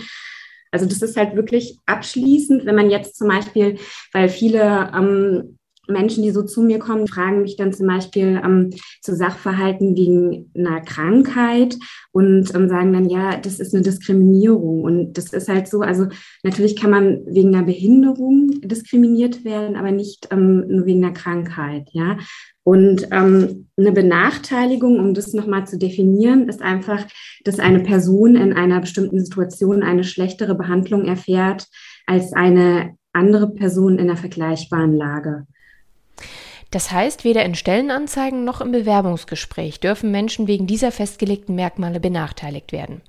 Also 0.71 0.85
das 0.85 1.01
ist 1.01 1.15
halt 1.15 1.35
wirklich 1.35 1.79
abschließend, 1.85 2.65
wenn 2.65 2.75
man 2.75 2.89
jetzt 2.89 3.17
zum 3.17 3.29
Beispiel, 3.29 3.77
weil 4.11 4.27
viele 4.27 4.91
ähm, 4.93 5.57
Menschen, 5.89 6.23
die 6.23 6.31
so 6.31 6.43
zu 6.43 6.61
mir 6.61 6.79
kommen, 6.79 7.07
fragen 7.07 7.41
mich 7.41 7.57
dann 7.57 7.73
zum 7.73 7.87
Beispiel 7.87 8.41
ähm, 8.43 8.69
zu 9.01 9.15
Sachverhalten 9.15 9.95
wegen 9.95 10.51
einer 10.55 10.81
Krankheit 10.81 11.77
und 12.11 12.53
ähm, 12.55 12.69
sagen 12.69 12.93
dann, 12.93 13.09
ja, 13.09 13.37
das 13.37 13.59
ist 13.59 13.73
eine 13.73 13.83
Diskriminierung. 13.83 14.83
Und 14.83 15.13
das 15.13 15.33
ist 15.33 15.49
halt 15.49 15.67
so, 15.67 15.81
also 15.81 16.07
natürlich 16.43 16.75
kann 16.75 16.91
man 16.91 17.21
wegen 17.25 17.53
einer 17.55 17.65
Behinderung 17.65 18.61
diskriminiert 18.61 19.43
werden, 19.43 19.75
aber 19.75 19.91
nicht 19.91 20.27
ähm, 20.31 20.65
nur 20.67 20.85
wegen 20.85 21.03
einer 21.03 21.13
Krankheit, 21.13 21.89
ja. 21.91 22.17
Und 22.63 23.07
ähm, 23.11 23.67
eine 23.77 23.91
Benachteiligung, 23.91 24.99
um 24.99 25.15
das 25.15 25.33
nochmal 25.33 25.65
zu 25.65 25.79
definieren, 25.79 26.47
ist 26.49 26.61
einfach, 26.61 27.03
dass 27.43 27.59
eine 27.59 27.79
Person 27.79 28.35
in 28.35 28.53
einer 28.53 28.79
bestimmten 28.79 29.19
Situation 29.19 29.81
eine 29.81 30.03
schlechtere 30.03 30.53
Behandlung 30.53 31.05
erfährt 31.05 31.65
als 32.05 32.33
eine 32.33 32.95
andere 33.13 33.49
Person 33.51 33.93
in 33.93 34.01
einer 34.01 34.17
vergleichbaren 34.17 34.95
Lage. 34.95 35.47
Das 36.71 36.91
heißt, 36.91 37.23
weder 37.23 37.43
in 37.43 37.55
Stellenanzeigen 37.55 38.43
noch 38.43 38.61
im 38.61 38.71
Bewerbungsgespräch 38.71 39.79
dürfen 39.79 40.11
Menschen 40.11 40.47
wegen 40.47 40.67
dieser 40.67 40.91
festgelegten 40.91 41.55
Merkmale 41.55 41.99
benachteiligt 41.99 42.71
werden. 42.71 43.01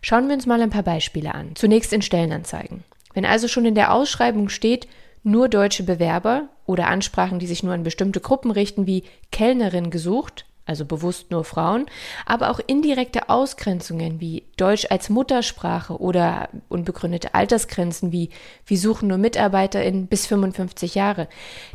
Schauen 0.00 0.28
wir 0.28 0.34
uns 0.34 0.46
mal 0.46 0.60
ein 0.62 0.70
paar 0.70 0.82
Beispiele 0.82 1.34
an. 1.34 1.54
Zunächst 1.54 1.92
in 1.92 2.02
Stellenanzeigen. 2.02 2.84
Wenn 3.14 3.26
also 3.26 3.48
schon 3.48 3.66
in 3.66 3.74
der 3.74 3.92
Ausschreibung 3.92 4.48
steht, 4.48 4.88
nur 5.22 5.48
deutsche 5.48 5.82
Bewerber 5.82 6.48
oder 6.66 6.88
Ansprachen, 6.88 7.38
die 7.38 7.46
sich 7.46 7.62
nur 7.62 7.74
an 7.74 7.82
bestimmte 7.82 8.20
Gruppen 8.20 8.50
richten, 8.50 8.86
wie 8.86 9.04
Kellnerin 9.30 9.90
gesucht, 9.90 10.46
also 10.64 10.84
bewusst 10.84 11.30
nur 11.30 11.44
Frauen, 11.44 11.86
aber 12.24 12.50
auch 12.50 12.60
indirekte 12.66 13.28
Ausgrenzungen 13.28 14.20
wie 14.20 14.44
Deutsch 14.56 14.86
als 14.90 15.10
Muttersprache 15.10 16.00
oder 16.00 16.48
unbegründete 16.68 17.34
Altersgrenzen 17.34 18.12
wie 18.12 18.30
wir 18.66 18.78
suchen 18.78 19.08
nur 19.08 19.18
MitarbeiterInnen 19.18 20.06
bis 20.06 20.26
55 20.26 20.94
Jahre, 20.94 21.28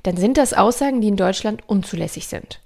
dann 0.03 0.17
sind 0.17 0.37
das 0.37 0.53
Aussagen, 0.53 1.01
die 1.01 1.09
in 1.09 1.17
Deutschland 1.17 1.61
unzulässig 1.67 2.27
sind. 2.27 2.61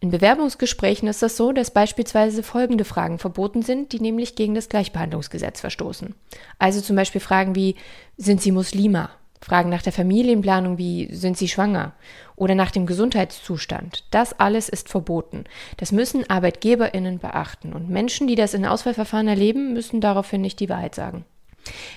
In 0.00 0.10
Bewerbungsgesprächen 0.10 1.08
ist 1.08 1.22
das 1.22 1.36
so, 1.36 1.52
dass 1.52 1.70
beispielsweise 1.70 2.42
folgende 2.42 2.84
Fragen 2.84 3.18
verboten 3.18 3.62
sind, 3.62 3.92
die 3.92 4.00
nämlich 4.00 4.36
gegen 4.36 4.54
das 4.54 4.68
Gleichbehandlungsgesetz 4.68 5.60
verstoßen. 5.60 6.14
Also 6.58 6.80
zum 6.80 6.94
Beispiel 6.94 7.20
Fragen 7.20 7.54
wie 7.54 7.76
sind 8.16 8.42
Sie 8.42 8.52
Muslima 8.52 9.10
Fragen 9.44 9.68
nach 9.68 9.82
der 9.82 9.92
Familienplanung 9.92 10.78
wie 10.78 11.14
sind 11.14 11.36
Sie 11.36 11.48
schwanger 11.48 11.92
oder 12.34 12.54
nach 12.54 12.70
dem 12.70 12.86
Gesundheitszustand. 12.86 14.04
Das 14.10 14.40
alles 14.40 14.70
ist 14.70 14.88
verboten. 14.88 15.44
Das 15.76 15.92
müssen 15.92 16.28
Arbeitgeberinnen 16.30 17.18
beachten 17.18 17.74
und 17.74 17.90
Menschen, 17.90 18.26
die 18.26 18.36
das 18.36 18.54
in 18.54 18.64
Auswahlverfahren 18.64 19.28
erleben, 19.28 19.74
müssen 19.74 20.00
daraufhin 20.00 20.40
nicht 20.40 20.60
die 20.60 20.70
Wahrheit 20.70 20.94
sagen. 20.94 21.26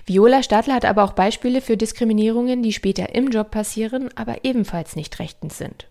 Viola 0.05 0.43
Stadler 0.43 0.73
hat 0.73 0.83
aber 0.83 1.05
auch 1.05 1.13
Beispiele 1.13 1.61
für 1.61 1.77
Diskriminierungen, 1.77 2.63
die 2.63 2.73
später 2.73 3.15
im 3.15 3.29
Job 3.29 3.49
passieren, 3.49 4.09
aber 4.15 4.43
ebenfalls 4.43 4.97
nicht 4.97 5.17
rechtens 5.19 5.57
sind 5.57 5.87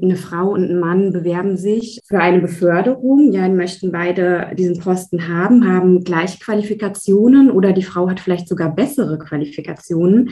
eine 0.00 0.16
Frau 0.16 0.50
und 0.50 0.64
ein 0.64 0.78
Mann 0.78 1.12
bewerben 1.12 1.56
sich 1.56 2.00
für 2.06 2.20
eine 2.20 2.40
Beförderung. 2.40 3.32
Ja, 3.32 3.48
möchten 3.48 3.90
beide 3.90 4.52
diesen 4.56 4.78
Posten 4.78 5.28
haben, 5.28 5.66
haben 5.66 6.04
gleiche 6.04 6.38
Qualifikationen 6.38 7.50
oder 7.50 7.72
die 7.72 7.82
Frau 7.82 8.08
hat 8.08 8.20
vielleicht 8.20 8.48
sogar 8.48 8.74
bessere 8.74 9.18
Qualifikationen. 9.18 10.30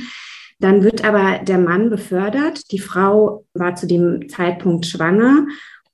Dann 0.58 0.82
wird 0.82 1.04
aber 1.04 1.44
der 1.44 1.58
Mann 1.58 1.90
befördert. 1.90 2.70
Die 2.70 2.78
Frau 2.78 3.44
war 3.52 3.74
zu 3.74 3.86
dem 3.86 4.28
Zeitpunkt 4.28 4.86
schwanger 4.86 5.46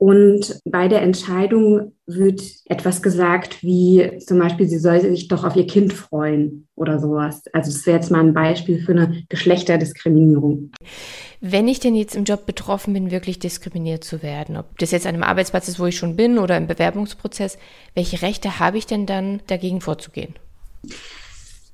und 0.03 0.59
bei 0.65 0.89
der 0.89 1.01
Entscheidung 1.01 1.93
wird 2.07 2.43
etwas 2.65 3.03
gesagt, 3.03 3.63
wie 3.63 4.19
zum 4.19 4.41
Beispiel, 4.41 4.67
sie 4.67 4.81
soll 4.81 5.01
sich 5.01 5.29
doch 5.29 5.45
auf 5.45 5.55
ihr 5.55 5.69
Kind 5.69 5.93
freuen 5.93 6.67
oder 6.75 6.99
sowas. 6.99 7.45
Also 7.53 7.71
das 7.71 7.87
wäre 7.87 7.99
jetzt 7.99 8.11
mal 8.11 8.19
ein 8.19 8.35
Beispiel 8.35 8.83
für 8.83 8.91
eine 8.91 9.23
Geschlechterdiskriminierung. 9.29 10.73
Wenn 11.41 11.69
ich 11.69 11.79
denn 11.79 11.95
jetzt 11.95 12.17
im 12.17 12.25
Job 12.25 12.47
betroffen 12.47 12.95
bin, 12.95 13.13
wirklich 13.13 13.39
diskriminiert 13.39 14.03
zu 14.03 14.25
werden, 14.25 14.57
ob 14.57 14.77
das 14.81 14.91
jetzt 14.91 15.07
an 15.07 15.15
einem 15.15 15.23
Arbeitsplatz 15.23 15.69
ist, 15.69 15.79
wo 15.79 15.87
ich 15.87 15.97
schon 15.97 16.17
bin 16.17 16.41
oder 16.41 16.57
im 16.57 16.67
Bewerbungsprozess, 16.67 17.57
welche 17.95 18.23
Rechte 18.23 18.59
habe 18.59 18.79
ich 18.79 18.87
denn 18.87 19.07
dann 19.07 19.41
dagegen 19.47 19.81
vorzugehen? 19.81 20.35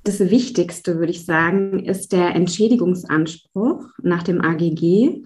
Das 0.03 0.19
Wichtigste, 0.19 0.99
würde 0.99 1.11
ich 1.11 1.25
sagen, 1.25 1.83
ist 1.83 2.11
der 2.11 2.35
Entschädigungsanspruch 2.35 3.85
nach 4.03 4.21
dem 4.21 4.39
AGG. 4.39 5.23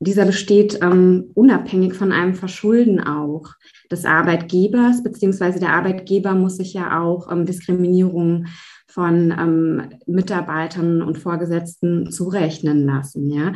Dieser 0.00 0.26
besteht 0.26 0.80
ähm, 0.82 1.30
unabhängig 1.34 1.94
von 1.94 2.12
einem 2.12 2.34
Verschulden 2.34 3.00
auch 3.00 3.54
des 3.90 4.04
Arbeitgebers, 4.04 5.02
beziehungsweise 5.02 5.60
der 5.60 5.72
Arbeitgeber 5.72 6.34
muss 6.34 6.56
sich 6.56 6.74
ja 6.74 7.00
auch 7.00 7.30
ähm, 7.30 7.46
Diskriminierung 7.46 8.46
von 8.88 9.32
ähm, 9.32 9.82
Mitarbeitern 10.06 11.02
und 11.02 11.18
Vorgesetzten 11.18 12.10
zurechnen 12.10 12.84
lassen. 12.84 13.30
Ja? 13.30 13.52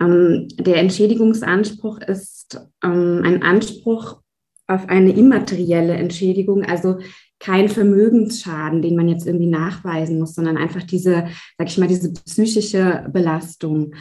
Ähm, 0.00 0.48
der 0.58 0.76
Entschädigungsanspruch 0.76 2.00
ist 2.00 2.60
ähm, 2.82 3.22
ein 3.24 3.42
Anspruch 3.42 4.20
auf 4.66 4.88
eine 4.88 5.12
immaterielle 5.12 5.94
Entschädigung, 5.94 6.64
also 6.64 6.98
kein 7.38 7.68
Vermögensschaden, 7.68 8.80
den 8.80 8.96
man 8.96 9.08
jetzt 9.08 9.26
irgendwie 9.26 9.48
nachweisen 9.50 10.18
muss, 10.18 10.34
sondern 10.34 10.56
einfach 10.56 10.82
diese, 10.82 11.26
sag 11.58 11.68
ich 11.68 11.78
mal, 11.78 11.88
diese 11.88 12.12
psychische 12.12 13.06
Belastung. 13.12 13.94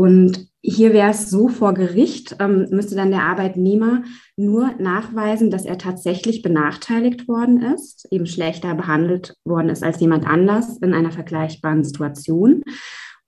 Und 0.00 0.48
hier 0.62 0.94
wäre 0.94 1.10
es 1.10 1.28
so 1.28 1.48
vor 1.48 1.74
Gericht, 1.74 2.34
ähm, 2.40 2.68
müsste 2.70 2.94
dann 2.94 3.10
der 3.10 3.24
Arbeitnehmer 3.24 4.02
nur 4.34 4.72
nachweisen, 4.78 5.50
dass 5.50 5.66
er 5.66 5.76
tatsächlich 5.76 6.40
benachteiligt 6.40 7.28
worden 7.28 7.60
ist, 7.74 8.08
eben 8.10 8.24
schlechter 8.24 8.74
behandelt 8.74 9.34
worden 9.44 9.68
ist 9.68 9.82
als 9.82 10.00
jemand 10.00 10.26
anders 10.26 10.78
in 10.78 10.94
einer 10.94 11.12
vergleichbaren 11.12 11.84
Situation. 11.84 12.62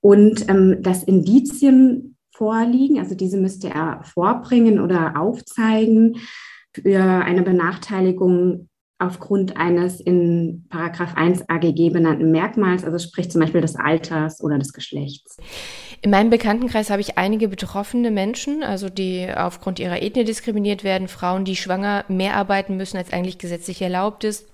Und 0.01 0.49
ähm, 0.49 0.79
dass 0.81 1.05
Indizien 1.05 2.17
vorliegen, 2.35 2.99
also 2.99 3.15
diese 3.15 3.37
müsste 3.37 3.69
er 3.69 4.01
vorbringen 4.05 4.81
oder 4.81 5.21
aufzeigen 5.21 6.17
für 6.73 7.03
eine 7.03 7.43
Benachteiligung 7.43 8.71
aufgrund 9.03 9.57
eines 9.57 10.01
in 10.01 10.65
Paragraph 10.71 11.15
1 11.17 11.49
AGG 11.49 11.91
benannten 11.91 12.31
Merkmals, 12.31 12.85
also 12.85 12.99
sprich 12.99 13.31
zum 13.31 13.41
Beispiel 13.41 13.61
des 13.61 13.77
Alters 13.77 14.43
oder 14.43 14.59
des 14.59 14.73
Geschlechts. 14.73 15.37
In 16.01 16.11
meinem 16.11 16.31
Bekanntenkreis 16.31 16.91
habe 16.91 17.01
ich 17.01 17.19
einige 17.19 17.49
betroffene 17.49 18.11
Menschen, 18.11 18.63
also 18.63 18.89
die 18.89 19.29
aufgrund 19.35 19.79
ihrer 19.79 20.03
Ethnie 20.03 20.25
diskriminiert 20.25 20.85
werden, 20.85 21.09
Frauen, 21.09 21.45
die 21.45 21.57
schwanger 21.57 22.05
mehr 22.09 22.37
arbeiten 22.37 22.77
müssen, 22.77 22.97
als 22.97 23.13
eigentlich 23.13 23.39
gesetzlich 23.39 23.83
erlaubt 23.83 24.25
ist 24.25 24.52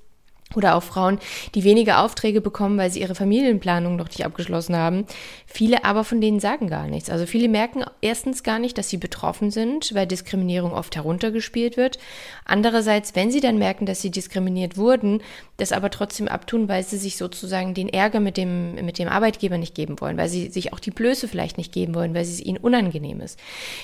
oder 0.55 0.77
auch 0.77 0.83
Frauen, 0.83 1.19
die 1.55 1.65
weniger 1.65 2.03
Aufträge 2.03 2.41
bekommen, 2.41 2.79
weil 2.79 2.91
sie 2.91 3.01
ihre 3.01 3.15
Familienplanung 3.15 3.97
noch 3.97 4.09
nicht 4.09 4.25
abgeschlossen 4.25 4.77
haben. 4.77 5.05
Viele 5.47 5.85
aber 5.85 6.05
von 6.05 6.21
denen 6.21 6.41
sagen 6.41 6.69
gar 6.69 6.87
nichts. 6.87 7.11
Also 7.11 7.27
viele 7.27 7.49
merken 7.49 7.85
erstens 8.01 8.43
gar 8.43 8.59
nicht, 8.59 8.79
dass 8.79 8.89
sie 8.89 8.97
betroffen 8.97 9.51
sind, 9.51 9.95
weil 9.95 10.07
Diskriminierung 10.07 10.73
oft 10.73 10.97
heruntergespielt 10.97 11.77
wird. 11.77 11.99
Andererseits, 12.45 13.15
wenn 13.15 13.31
sie 13.31 13.41
dann 13.41 13.59
merken, 13.59 13.85
dass 13.85 14.01
sie 14.01 14.11
diskriminiert 14.11 14.77
wurden, 14.77 15.23
das 15.59 15.73
aber 15.73 15.91
trotzdem 15.91 16.29
abtun, 16.29 16.69
weil 16.69 16.83
sie 16.83 16.97
sich 16.97 17.17
sozusagen 17.17 17.75
den 17.75 17.89
Ärger 17.89 18.21
mit 18.21 18.37
dem, 18.37 18.75
mit 18.77 18.99
dem 18.99 19.09
Arbeitgeber 19.09 19.59
nicht 19.59 19.75
geben 19.75 20.01
wollen, 20.01 20.17
weil 20.17 20.29
sie 20.29 20.49
sich 20.49 20.73
auch 20.73 20.81
die 20.81 20.91
Blöße 20.91 21.29
vielleicht 21.29 21.59
nicht 21.59 21.73
geben 21.73 21.95
wollen, 21.95 22.15
weil 22.15 22.23
es 22.23 22.41
ihnen 22.41 22.59
unangenehm 22.59 23.21
ist. 23.21 23.39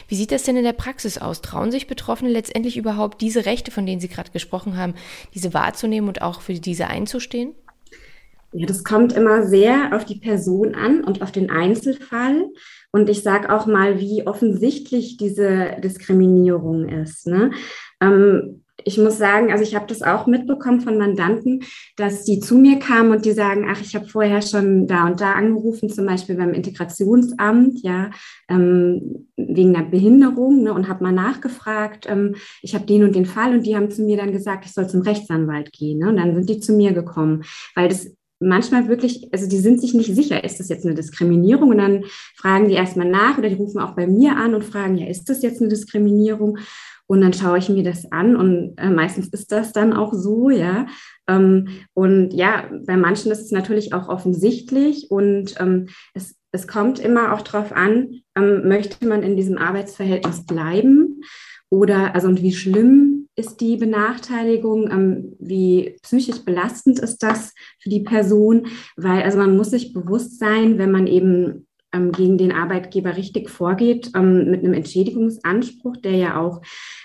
Wie 0.08 0.14
sieht 0.14 0.32
das 0.32 0.44
denn 0.44 0.56
in 0.56 0.64
der 0.64 0.72
Praxis 0.72 1.18
aus? 1.18 1.42
Trauen 1.42 1.70
sich 1.70 1.86
Betroffene 1.86 2.30
letztendlich 2.30 2.76
überhaupt 2.76 3.20
diese 3.20 3.44
Rechte, 3.44 3.70
von 3.70 3.86
denen 3.86 4.00
Sie 4.00 4.08
gerade 4.08 4.30
gesprochen 4.30 4.76
haben, 4.76 4.94
diese 5.34 5.52
wahrzunehmen 5.52 6.08
und 6.08 6.22
auch 6.22 6.40
für 6.40 6.53
für 6.54 6.60
diese 6.60 6.88
einzustehen? 6.88 7.54
Ja, 8.52 8.66
das 8.66 8.84
kommt 8.84 9.12
immer 9.12 9.46
sehr 9.46 9.94
auf 9.96 10.04
die 10.04 10.20
Person 10.20 10.76
an 10.76 11.02
und 11.02 11.22
auf 11.22 11.32
den 11.32 11.50
Einzelfall. 11.50 12.46
Und 12.92 13.08
ich 13.10 13.22
sage 13.22 13.52
auch 13.52 13.66
mal, 13.66 13.98
wie 13.98 14.26
offensichtlich 14.26 15.16
diese 15.16 15.76
Diskriminierung 15.82 16.88
ist. 16.88 17.26
Ne? 17.26 17.50
Ähm, 18.00 18.63
ich 18.82 18.98
muss 18.98 19.18
sagen, 19.18 19.52
also 19.52 19.62
ich 19.62 19.74
habe 19.74 19.86
das 19.86 20.02
auch 20.02 20.26
mitbekommen 20.26 20.80
von 20.80 20.98
Mandanten, 20.98 21.62
dass 21.96 22.24
die 22.24 22.40
zu 22.40 22.56
mir 22.56 22.78
kamen 22.78 23.12
und 23.12 23.24
die 23.24 23.32
sagen, 23.32 23.66
ach, 23.68 23.80
ich 23.80 23.94
habe 23.94 24.08
vorher 24.08 24.42
schon 24.42 24.86
da 24.86 25.06
und 25.06 25.20
da 25.20 25.32
angerufen, 25.32 25.88
zum 25.88 26.06
Beispiel 26.06 26.36
beim 26.36 26.52
Integrationsamt, 26.52 27.82
ja, 27.82 28.10
ähm, 28.48 29.28
wegen 29.36 29.76
einer 29.76 29.88
Behinderung 29.88 30.62
ne, 30.64 30.74
und 30.74 30.88
habe 30.88 31.04
mal 31.04 31.12
nachgefragt, 31.12 32.06
ähm, 32.08 32.34
ich 32.62 32.74
habe 32.74 32.86
den 32.86 33.04
und 33.04 33.14
den 33.14 33.26
Fall 33.26 33.54
und 33.54 33.64
die 33.64 33.76
haben 33.76 33.90
zu 33.90 34.02
mir 34.02 34.16
dann 34.16 34.32
gesagt, 34.32 34.64
ich 34.66 34.72
soll 34.72 34.88
zum 34.88 35.02
Rechtsanwalt 35.02 35.72
gehen. 35.72 36.00
Ne, 36.00 36.08
und 36.08 36.16
dann 36.16 36.34
sind 36.34 36.48
die 36.48 36.60
zu 36.60 36.72
mir 36.72 36.92
gekommen, 36.92 37.44
weil 37.74 37.88
das 37.88 38.10
manchmal 38.40 38.88
wirklich, 38.88 39.28
also 39.32 39.48
die 39.48 39.58
sind 39.58 39.80
sich 39.80 39.94
nicht 39.94 40.14
sicher, 40.14 40.44
ist 40.44 40.60
das 40.60 40.68
jetzt 40.68 40.84
eine 40.84 40.94
Diskriminierung? 40.94 41.70
Und 41.70 41.78
dann 41.78 42.04
fragen 42.36 42.68
die 42.68 42.74
erstmal 42.74 43.08
nach 43.08 43.38
oder 43.38 43.48
die 43.48 43.54
rufen 43.54 43.80
auch 43.80 43.94
bei 43.94 44.06
mir 44.06 44.36
an 44.36 44.54
und 44.54 44.64
fragen, 44.64 44.96
ja, 44.96 45.06
ist 45.06 45.28
das 45.28 45.42
jetzt 45.42 45.60
eine 45.60 45.70
Diskriminierung? 45.70 46.58
Und 47.06 47.20
dann 47.20 47.34
schaue 47.34 47.58
ich 47.58 47.68
mir 47.68 47.82
das 47.82 48.10
an 48.12 48.34
und 48.34 48.74
äh, 48.78 48.88
meistens 48.88 49.28
ist 49.28 49.52
das 49.52 49.72
dann 49.72 49.92
auch 49.92 50.14
so, 50.14 50.48
ja. 50.48 50.86
Ähm, 51.28 51.68
und 51.92 52.32
ja, 52.32 52.70
bei 52.86 52.96
manchen 52.96 53.30
ist 53.30 53.42
es 53.42 53.50
natürlich 53.50 53.92
auch 53.92 54.08
offensichtlich 54.08 55.10
und 55.10 55.54
ähm, 55.60 55.88
es, 56.14 56.36
es 56.52 56.66
kommt 56.66 56.98
immer 56.98 57.34
auch 57.34 57.42
darauf 57.42 57.72
an, 57.72 58.22
ähm, 58.36 58.66
möchte 58.68 59.06
man 59.06 59.22
in 59.22 59.36
diesem 59.36 59.58
Arbeitsverhältnis 59.58 60.46
bleiben 60.46 61.20
oder, 61.70 62.14
also 62.14 62.28
und 62.28 62.40
wie 62.40 62.52
schlimm 62.52 63.28
ist 63.36 63.60
die 63.60 63.76
Benachteiligung, 63.76 64.90
ähm, 64.90 65.36
wie 65.40 65.96
psychisch 66.02 66.44
belastend 66.44 67.00
ist 67.00 67.22
das 67.22 67.52
für 67.80 67.88
die 67.88 68.02
Person, 68.02 68.68
weil 68.96 69.22
also 69.22 69.38
man 69.38 69.56
muss 69.56 69.70
sich 69.70 69.92
bewusst 69.92 70.38
sein, 70.38 70.78
wenn 70.78 70.92
man 70.92 71.06
eben 71.06 71.66
ähm, 71.94 72.12
gegen 72.12 72.36
den 72.36 72.52
Arbeitgeber 72.52 73.16
richtig 73.16 73.48
vorgeht, 73.48 74.10
ähm, 74.14 74.50
mit 74.50 74.64
einem 74.64 74.74
Entschädigungsanspruch, 74.74 75.96
der 75.98 76.16
ja 76.16 76.40
auch 76.40 76.60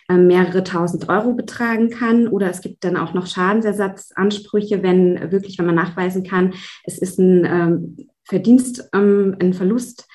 ähm, 0.09 0.27
mehrere 0.27 0.63
tausend 0.63 1.07
Euro 1.07 1.33
betragen 1.33 1.89
kann. 1.89 2.27
Oder 2.27 2.49
es 2.49 2.61
gibt 2.61 2.83
dann 2.83 2.97
auch 2.97 3.13
noch 3.13 3.27
Schadensersatzansprüche, 3.27 4.83
wenn 4.83 5.31
wirklich, 5.31 5.57
wenn 5.59 5.67
man 5.67 5.75
nachweisen 5.75 6.23
kann, 6.23 6.53
es 6.83 6.97
ist 6.97 7.19
ein 7.19 7.45
ähm, 7.45 7.97
Verdienst, 8.23 8.89
ähm, 8.93 9.35
ein 9.39 9.53
Verlust 9.53 10.07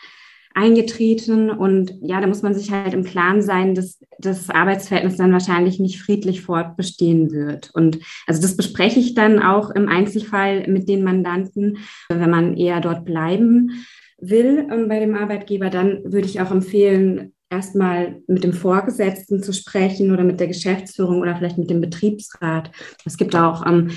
eingetreten. 0.54 1.50
Und 1.50 1.94
ja, 2.00 2.20
da 2.20 2.26
muss 2.26 2.42
man 2.42 2.54
sich 2.54 2.70
halt 2.70 2.94
im 2.94 3.04
Klaren 3.04 3.42
sein, 3.42 3.74
dass 3.74 4.00
das 4.18 4.50
Arbeitsverhältnis 4.50 5.16
dann 5.16 5.32
wahrscheinlich 5.32 5.80
nicht 5.80 6.00
friedlich 6.00 6.42
fortbestehen 6.42 7.32
wird. 7.32 7.70
Und 7.74 7.98
also 8.26 8.40
das 8.40 8.56
bespreche 8.56 9.00
ich 9.00 9.14
dann 9.14 9.42
auch 9.42 9.70
im 9.70 9.88
Einzelfall 9.88 10.68
mit 10.68 10.88
den 10.88 11.02
Mandanten, 11.02 11.78
wenn 12.08 12.30
man 12.30 12.56
eher 12.56 12.80
dort 12.80 13.04
bleiben 13.04 13.84
will 14.28 14.66
ähm, 14.70 14.88
bei 14.88 15.00
dem 15.00 15.14
Arbeitgeber, 15.14 15.70
dann 15.70 16.02
würde 16.04 16.26
ich 16.26 16.40
auch 16.40 16.50
empfehlen, 16.50 17.32
erstmal 17.50 18.20
mit 18.26 18.44
dem 18.44 18.52
Vorgesetzten 18.52 19.42
zu 19.42 19.52
sprechen 19.52 20.10
oder 20.10 20.24
mit 20.24 20.40
der 20.40 20.48
Geschäftsführung 20.48 21.20
oder 21.20 21.36
vielleicht 21.36 21.58
mit 21.58 21.70
dem 21.70 21.80
Betriebsrat. 21.80 22.70
Es 23.04 23.16
gibt 23.16 23.36
auch 23.36 23.64
ähm, 23.66 23.90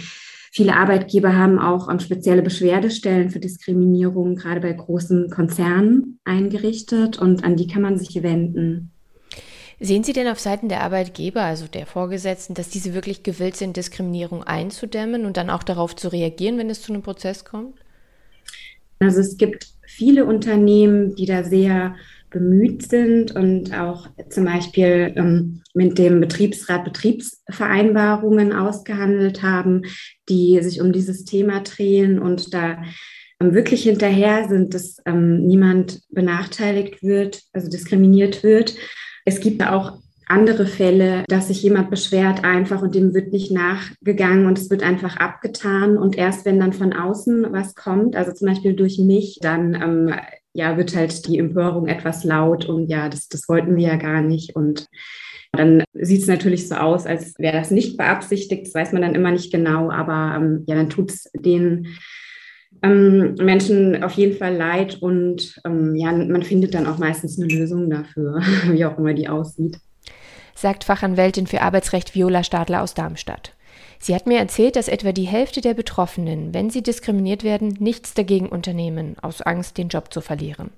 viele 0.52 0.76
Arbeitgeber 0.76 1.36
haben 1.36 1.60
auch 1.60 1.90
ähm, 1.90 2.00
spezielle 2.00 2.42
Beschwerdestellen 2.42 3.30
für 3.30 3.40
Diskriminierung 3.40 4.36
gerade 4.36 4.62
bei 4.62 4.74
großen 4.74 5.30
Konzernen 5.30 6.20
eingerichtet 6.24 7.18
und 7.18 7.44
an 7.44 7.56
die 7.56 7.68
kann 7.68 7.82
man 7.82 7.98
sich 7.98 8.22
wenden. 8.22 8.92
Sehen 9.80 10.04
Sie 10.04 10.14
denn 10.14 10.28
auf 10.28 10.40
Seiten 10.40 10.70
der 10.70 10.82
Arbeitgeber, 10.82 11.44
also 11.44 11.68
der 11.68 11.86
Vorgesetzten, 11.86 12.56
dass 12.56 12.70
diese 12.70 12.96
wirklich 12.96 13.22
gewillt 13.22 13.56
sind, 13.56 13.78
Diskriminierung 13.78 14.44
einzudämmen 14.44 15.26
und 15.26 15.38
dann 15.38 15.52
auch 15.52 15.62
darauf 15.62 15.96
zu 15.96 16.12
reagieren, 16.12 16.58
wenn 16.58 16.72
es 16.72 16.82
zu 16.82 16.92
einem 16.92 17.04
Prozess 17.04 17.46
kommt? 17.46 17.76
Also 19.00 19.20
es 19.20 19.38
gibt 19.38 19.77
viele 19.88 20.26
Unternehmen, 20.26 21.16
die 21.16 21.26
da 21.26 21.44
sehr 21.44 21.96
bemüht 22.30 22.88
sind 22.88 23.34
und 23.36 23.74
auch 23.74 24.08
zum 24.30 24.46
Beispiel 24.46 25.14
ähm, 25.16 25.64
mit 25.74 25.98
dem 25.98 26.20
Betriebsrat 26.20 26.84
Betriebsvereinbarungen 26.84 28.54
ausgehandelt 28.54 29.42
haben, 29.42 29.84
die 30.28 30.62
sich 30.62 30.82
um 30.82 30.92
dieses 30.92 31.24
Thema 31.24 31.62
drehen 31.62 32.20
und 32.20 32.54
da 32.54 32.84
ähm, 33.40 33.54
wirklich 33.54 33.84
hinterher 33.84 34.48
sind, 34.50 34.74
dass 34.74 34.98
ähm, 35.06 35.46
niemand 35.48 36.02
benachteiligt 36.10 37.02
wird, 37.02 37.44
also 37.54 37.70
diskriminiert 37.70 38.44
wird. 38.44 38.76
Es 39.24 39.40
gibt 39.40 39.66
auch 39.66 40.00
andere 40.28 40.66
Fälle, 40.66 41.24
dass 41.28 41.48
sich 41.48 41.62
jemand 41.64 41.90
beschwert 41.90 42.44
einfach 42.44 42.82
und 42.82 42.96
dem 42.96 43.14
wird 43.14 43.32
nicht 43.32 43.52
nachgegangen 43.52 44.46
und 44.46 44.58
es 44.58 44.70
wird 44.70 44.84
einfach 44.84 45.18
abgetan. 45.18 45.98
Und 45.98 46.18
erst 46.18 46.46
wenn 46.46 46.60
dann 46.60 46.74
von 46.74 46.94
außen 46.94 47.48
was 47.52 47.76
kommt, 47.76 48.16
also 48.16 48.34
zum 48.34 48.48
Beispiel 48.48 48.76
durch 48.76 49.00
mich, 49.00 49.40
dann 49.42 49.74
ähm, 49.76 50.14
ja, 50.54 50.78
wird 50.78 50.96
halt 50.96 51.28
die 51.28 51.38
Empörung 51.38 51.88
etwas 51.88 52.24
laut 52.24 52.66
und 52.66 52.88
ja, 52.88 53.10
das, 53.10 53.28
das 53.30 53.48
wollten 53.48 53.76
wir 53.78 53.88
ja 53.88 53.96
gar 53.96 54.22
nicht. 54.22 54.56
Und 54.56 54.88
dann 55.54 55.84
sieht 55.94 56.22
es 56.22 56.28
natürlich 56.28 56.68
so 56.68 56.76
aus, 56.76 57.06
als 57.06 57.34
wäre 57.38 57.58
das 57.58 57.72
nicht 57.72 57.98
beabsichtigt. 57.98 58.68
Das 58.68 58.76
weiß 58.76 58.92
man 58.92 59.04
dann 59.04 59.16
immer 59.16 59.32
nicht 59.32 59.52
genau, 59.52 59.90
aber 59.90 60.36
ähm, 60.36 60.64
ja, 60.68 60.76
dann 60.76 60.90
tut 60.90 61.12
es 61.12 61.32
den 61.34 61.88
ähm, 62.84 63.36
Menschen 63.36 64.04
auf 64.04 64.14
jeden 64.14 64.38
Fall 64.38 64.56
leid 64.56 64.98
und 65.02 65.60
ähm, 65.66 65.96
ja, 65.96 66.12
man 66.12 66.44
findet 66.44 66.74
dann 66.74 66.86
auch 66.86 66.98
meistens 66.98 67.40
eine 67.40 67.48
Lösung 67.48 67.90
dafür, 67.90 68.42
wie 68.72 68.86
auch 68.86 68.98
immer 68.98 69.14
die 69.14 69.30
aussieht 69.30 69.80
sagt 70.58 70.84
Fachanwältin 70.84 71.48
für 71.48 71.62
Arbeitsrecht 71.62 72.16
Viola 72.16 72.44
Stadler 72.44 72.82
aus 72.82 72.94
Darmstadt. 72.94 73.54
Sie 74.00 74.16
hat 74.16 74.28
mir 74.28 74.40
erzählt, 74.40 74.76
dass 74.76 74.88
etwa 74.88 75.12
die 75.12 75.28
Hälfte 75.28 75.62
der 75.62 75.74
Betroffenen, 75.74 76.54
wenn 76.54 76.70
sie 76.70 76.82
diskriminiert 76.82 77.44
werden, 77.44 77.76
nichts 77.80 78.14
dagegen 78.14 78.50
unternehmen, 78.50 79.16
aus 79.22 79.42
Angst, 79.42 79.78
den 79.78 79.90
Job 79.90 80.14
zu 80.14 80.22
verlieren. 80.22 80.72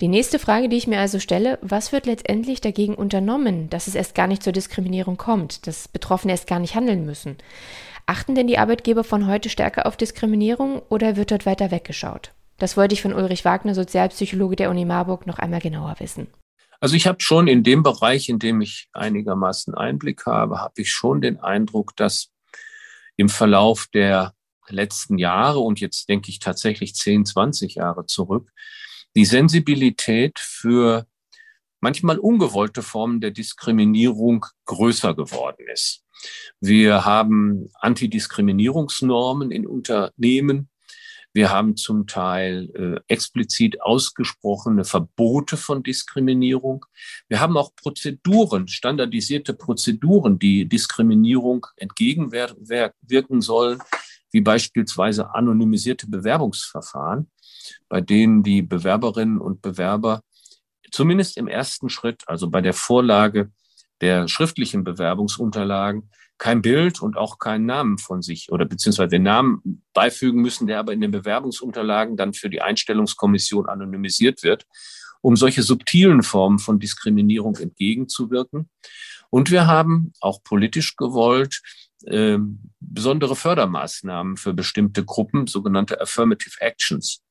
Die 0.00 0.08
nächste 0.08 0.38
Frage, 0.38 0.68
die 0.68 0.76
ich 0.76 0.86
mir 0.86 0.98
also 0.98 1.18
stelle, 1.20 1.58
was 1.62 1.92
wird 1.92 2.06
letztendlich 2.06 2.60
dagegen 2.60 2.94
unternommen, 2.94 3.70
dass 3.70 3.86
es 3.86 3.94
erst 3.94 4.14
gar 4.14 4.26
nicht 4.26 4.42
zur 4.42 4.52
Diskriminierung 4.52 5.16
kommt, 5.16 5.66
dass 5.66 5.88
Betroffene 5.88 6.32
erst 6.32 6.46
gar 6.46 6.58
nicht 6.58 6.74
handeln 6.74 7.06
müssen? 7.06 7.36
Achten 8.06 8.34
denn 8.34 8.48
die 8.48 8.58
Arbeitgeber 8.58 9.04
von 9.04 9.28
heute 9.28 9.48
stärker 9.48 9.86
auf 9.86 9.96
Diskriminierung 9.96 10.82
oder 10.88 11.16
wird 11.16 11.30
dort 11.30 11.46
weiter 11.46 11.70
weggeschaut? 11.70 12.32
Das 12.58 12.76
wollte 12.76 12.94
ich 12.94 13.02
von 13.02 13.14
Ulrich 13.14 13.44
Wagner, 13.44 13.74
Sozialpsychologe 13.74 14.56
der 14.56 14.70
Uni 14.70 14.84
Marburg, 14.84 15.26
noch 15.26 15.38
einmal 15.38 15.60
genauer 15.60 15.96
wissen. 15.98 16.26
Also 16.82 16.96
ich 16.96 17.06
habe 17.06 17.20
schon 17.20 17.46
in 17.46 17.62
dem 17.62 17.84
Bereich, 17.84 18.28
in 18.28 18.40
dem 18.40 18.60
ich 18.60 18.88
einigermaßen 18.92 19.72
Einblick 19.72 20.26
habe, 20.26 20.58
habe 20.58 20.82
ich 20.82 20.90
schon 20.90 21.20
den 21.20 21.38
Eindruck, 21.38 21.94
dass 21.94 22.32
im 23.16 23.28
Verlauf 23.28 23.86
der 23.94 24.34
letzten 24.66 25.16
Jahre 25.16 25.60
und 25.60 25.78
jetzt 25.78 26.08
denke 26.08 26.28
ich 26.30 26.40
tatsächlich 26.40 26.96
10, 26.96 27.24
20 27.24 27.76
Jahre 27.76 28.06
zurück, 28.06 28.50
die 29.14 29.24
Sensibilität 29.24 30.40
für 30.40 31.06
manchmal 31.78 32.18
ungewollte 32.18 32.82
Formen 32.82 33.20
der 33.20 33.30
Diskriminierung 33.30 34.44
größer 34.64 35.14
geworden 35.14 35.64
ist. 35.72 36.02
Wir 36.58 37.04
haben 37.04 37.68
Antidiskriminierungsnormen 37.78 39.52
in 39.52 39.68
Unternehmen, 39.68 40.68
wir 41.34 41.50
haben 41.50 41.76
zum 41.76 42.06
Teil 42.06 42.70
äh, 42.74 43.00
explizit 43.12 43.80
ausgesprochene 43.80 44.84
Verbote 44.84 45.56
von 45.56 45.82
Diskriminierung. 45.82 46.84
Wir 47.28 47.40
haben 47.40 47.56
auch 47.56 47.74
Prozeduren, 47.74 48.68
standardisierte 48.68 49.54
Prozeduren, 49.54 50.38
die 50.38 50.68
Diskriminierung 50.68 51.66
entgegenwirken 51.76 53.40
sollen, 53.40 53.78
wie 54.30 54.42
beispielsweise 54.42 55.34
anonymisierte 55.34 56.06
Bewerbungsverfahren, 56.08 57.30
bei 57.88 58.00
denen 58.00 58.42
die 58.42 58.62
Bewerberinnen 58.62 59.38
und 59.38 59.62
Bewerber 59.62 60.22
zumindest 60.90 61.38
im 61.38 61.48
ersten 61.48 61.88
Schritt, 61.88 62.22
also 62.26 62.50
bei 62.50 62.60
der 62.60 62.74
Vorlage 62.74 63.50
der 64.02 64.28
schriftlichen 64.28 64.84
Bewerbungsunterlagen, 64.84 66.10
kein 66.42 66.60
Bild 66.60 67.00
und 67.00 67.16
auch 67.16 67.38
keinen 67.38 67.66
Namen 67.66 67.98
von 67.98 68.20
sich 68.20 68.50
oder 68.50 68.64
beziehungsweise 68.64 69.10
den 69.10 69.22
Namen 69.22 69.84
beifügen 69.94 70.42
müssen, 70.42 70.66
der 70.66 70.80
aber 70.80 70.92
in 70.92 71.00
den 71.00 71.12
Bewerbungsunterlagen 71.12 72.16
dann 72.16 72.34
für 72.34 72.50
die 72.50 72.60
Einstellungskommission 72.60 73.68
anonymisiert 73.68 74.42
wird, 74.42 74.66
um 75.20 75.36
solche 75.36 75.62
subtilen 75.62 76.24
Formen 76.24 76.58
von 76.58 76.80
Diskriminierung 76.80 77.54
entgegenzuwirken. 77.58 78.68
Und 79.30 79.52
wir 79.52 79.68
haben 79.68 80.14
auch 80.20 80.42
politisch 80.42 80.96
gewollt 80.96 81.62
äh, 82.06 82.38
besondere 82.80 83.36
Fördermaßnahmen 83.36 84.36
für 84.36 84.52
bestimmte 84.52 85.04
Gruppen, 85.04 85.46
sogenannte 85.46 86.00
Affirmative 86.00 86.60
Actions. 86.60 87.22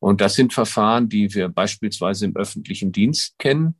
Und 0.00 0.22
das 0.22 0.36
sind 0.36 0.54
Verfahren, 0.54 1.10
die 1.10 1.34
wir 1.34 1.50
beispielsweise 1.50 2.24
im 2.24 2.34
öffentlichen 2.34 2.92
Dienst 2.92 3.38
kennen, 3.38 3.78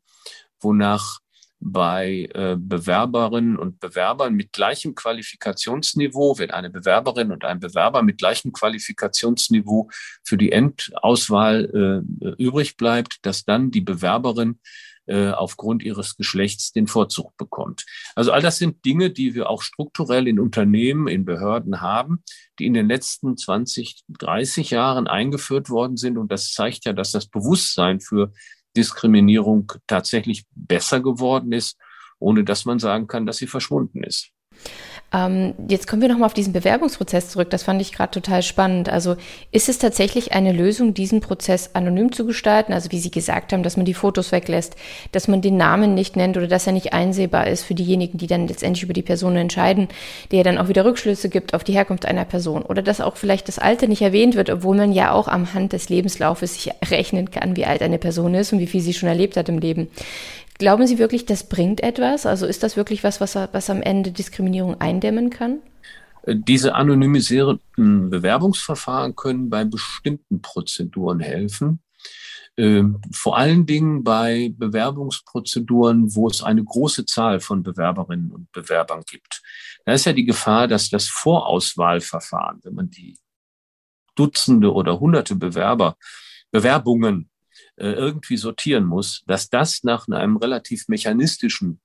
wonach 0.61 1.20
bei 1.60 2.28
äh, 2.34 2.56
Bewerberinnen 2.58 3.58
und 3.58 3.80
Bewerbern 3.80 4.34
mit 4.34 4.52
gleichem 4.52 4.94
Qualifikationsniveau, 4.94 6.38
wenn 6.38 6.50
eine 6.50 6.70
Bewerberin 6.70 7.32
und 7.32 7.44
ein 7.44 7.60
Bewerber 7.60 8.02
mit 8.02 8.18
gleichem 8.18 8.52
Qualifikationsniveau 8.52 9.90
für 10.22 10.36
die 10.36 10.52
Endauswahl 10.52 12.04
äh, 12.22 12.42
übrig 12.42 12.76
bleibt, 12.76 13.18
dass 13.22 13.44
dann 13.44 13.70
die 13.70 13.80
Bewerberin 13.80 14.60
äh, 15.08 15.30
aufgrund 15.30 15.82
ihres 15.82 16.16
Geschlechts 16.16 16.72
den 16.72 16.86
Vorzug 16.86 17.34
bekommt. 17.38 17.86
Also 18.14 18.30
all 18.30 18.42
das 18.42 18.58
sind 18.58 18.84
Dinge, 18.84 19.08
die 19.08 19.34
wir 19.34 19.48
auch 19.48 19.62
strukturell 19.62 20.28
in 20.28 20.38
Unternehmen, 20.38 21.08
in 21.08 21.24
Behörden 21.24 21.80
haben, 21.80 22.22
die 22.58 22.66
in 22.66 22.74
den 22.74 22.88
letzten 22.88 23.36
20, 23.36 24.02
30 24.08 24.70
Jahren 24.70 25.06
eingeführt 25.06 25.70
worden 25.70 25.96
sind. 25.96 26.18
Und 26.18 26.30
das 26.30 26.52
zeigt 26.52 26.84
ja, 26.84 26.92
dass 26.92 27.10
das 27.10 27.26
Bewusstsein 27.26 28.00
für 28.00 28.32
Diskriminierung 28.78 29.72
tatsächlich 29.88 30.46
besser 30.54 31.00
geworden 31.00 31.50
ist, 31.50 31.76
ohne 32.20 32.44
dass 32.44 32.64
man 32.64 32.78
sagen 32.78 33.08
kann, 33.08 33.26
dass 33.26 33.38
sie 33.38 33.48
verschwunden 33.48 34.04
ist. 34.04 34.30
Ähm, 35.10 35.54
jetzt 35.68 35.88
kommen 35.88 36.02
wir 36.02 36.08
nochmal 36.08 36.26
auf 36.26 36.34
diesen 36.34 36.52
Bewerbungsprozess 36.52 37.30
zurück. 37.30 37.48
Das 37.48 37.62
fand 37.62 37.80
ich 37.80 37.92
gerade 37.92 38.10
total 38.10 38.42
spannend. 38.42 38.90
Also 38.90 39.16
ist 39.50 39.70
es 39.70 39.78
tatsächlich 39.78 40.32
eine 40.32 40.52
Lösung, 40.52 40.92
diesen 40.92 41.20
Prozess 41.20 41.70
anonym 41.72 42.12
zu 42.12 42.26
gestalten? 42.26 42.74
Also 42.74 42.92
wie 42.92 42.98
Sie 42.98 43.10
gesagt 43.10 43.52
haben, 43.52 43.62
dass 43.62 43.78
man 43.78 43.86
die 43.86 43.94
Fotos 43.94 44.32
weglässt, 44.32 44.76
dass 45.12 45.26
man 45.26 45.40
den 45.40 45.56
Namen 45.56 45.94
nicht 45.94 46.16
nennt 46.16 46.36
oder 46.36 46.46
dass 46.46 46.66
er 46.66 46.74
nicht 46.74 46.92
einsehbar 46.92 47.46
ist 47.46 47.62
für 47.62 47.74
diejenigen, 47.74 48.18
die 48.18 48.26
dann 48.26 48.48
letztendlich 48.48 48.82
über 48.82 48.92
die 48.92 49.02
Person 49.02 49.36
entscheiden, 49.36 49.88
der 50.30 50.44
dann 50.44 50.58
auch 50.58 50.68
wieder 50.68 50.84
Rückschlüsse 50.84 51.30
gibt 51.30 51.54
auf 51.54 51.64
die 51.64 51.72
Herkunft 51.72 52.04
einer 52.04 52.26
Person. 52.26 52.62
Oder 52.62 52.82
dass 52.82 53.00
auch 53.00 53.16
vielleicht 53.16 53.48
das 53.48 53.58
Alter 53.58 53.86
nicht 53.86 54.02
erwähnt 54.02 54.36
wird, 54.36 54.50
obwohl 54.50 54.76
man 54.76 54.92
ja 54.92 55.12
auch 55.12 55.28
am 55.28 55.54
Hand 55.54 55.72
des 55.72 55.88
Lebenslaufes 55.88 56.54
sich 56.54 56.70
rechnen 56.90 57.30
kann, 57.30 57.56
wie 57.56 57.64
alt 57.64 57.80
eine 57.80 57.98
Person 57.98 58.34
ist 58.34 58.52
und 58.52 58.58
wie 58.58 58.66
viel 58.66 58.82
sie 58.82 58.92
schon 58.92 59.08
erlebt 59.08 59.38
hat 59.38 59.48
im 59.48 59.58
Leben. 59.58 59.88
Glauben 60.58 60.86
Sie 60.88 60.98
wirklich, 60.98 61.24
das 61.24 61.48
bringt 61.48 61.82
etwas? 61.82 62.26
Also 62.26 62.46
ist 62.46 62.62
das 62.64 62.76
wirklich 62.76 63.04
was, 63.04 63.20
was, 63.20 63.36
was 63.36 63.70
am 63.70 63.80
Ende 63.80 64.10
Diskriminierung 64.10 64.80
eindämmen 64.80 65.30
kann? 65.30 65.60
Diese 66.26 66.74
anonymisierten 66.74 68.10
Bewerbungsverfahren 68.10 69.14
können 69.14 69.48
bei 69.48 69.64
bestimmten 69.64 70.42
Prozeduren 70.42 71.20
helfen. 71.20 71.80
Ähm, 72.56 73.00
vor 73.12 73.38
allen 73.38 73.66
Dingen 73.66 74.02
bei 74.02 74.52
Bewerbungsprozeduren, 74.58 76.14
wo 76.16 76.26
es 76.26 76.42
eine 76.42 76.64
große 76.64 77.06
Zahl 77.06 77.38
von 77.38 77.62
Bewerberinnen 77.62 78.32
und 78.32 78.50
Bewerbern 78.50 79.04
gibt. 79.08 79.42
Da 79.84 79.92
ist 79.92 80.06
ja 80.06 80.12
die 80.12 80.24
Gefahr, 80.24 80.66
dass 80.66 80.90
das 80.90 81.06
Vorauswahlverfahren, 81.06 82.58
wenn 82.64 82.74
man 82.74 82.90
die 82.90 83.16
Dutzende 84.16 84.72
oder 84.72 84.98
Hunderte 84.98 85.36
Bewerber, 85.36 85.96
Bewerbungen 86.50 87.30
irgendwie 87.86 88.36
sortieren 88.36 88.84
muss, 88.84 89.22
dass 89.26 89.50
das 89.50 89.84
nach 89.84 90.08
einem 90.08 90.36
relativ 90.36 90.88
mechanistischen 90.88 91.80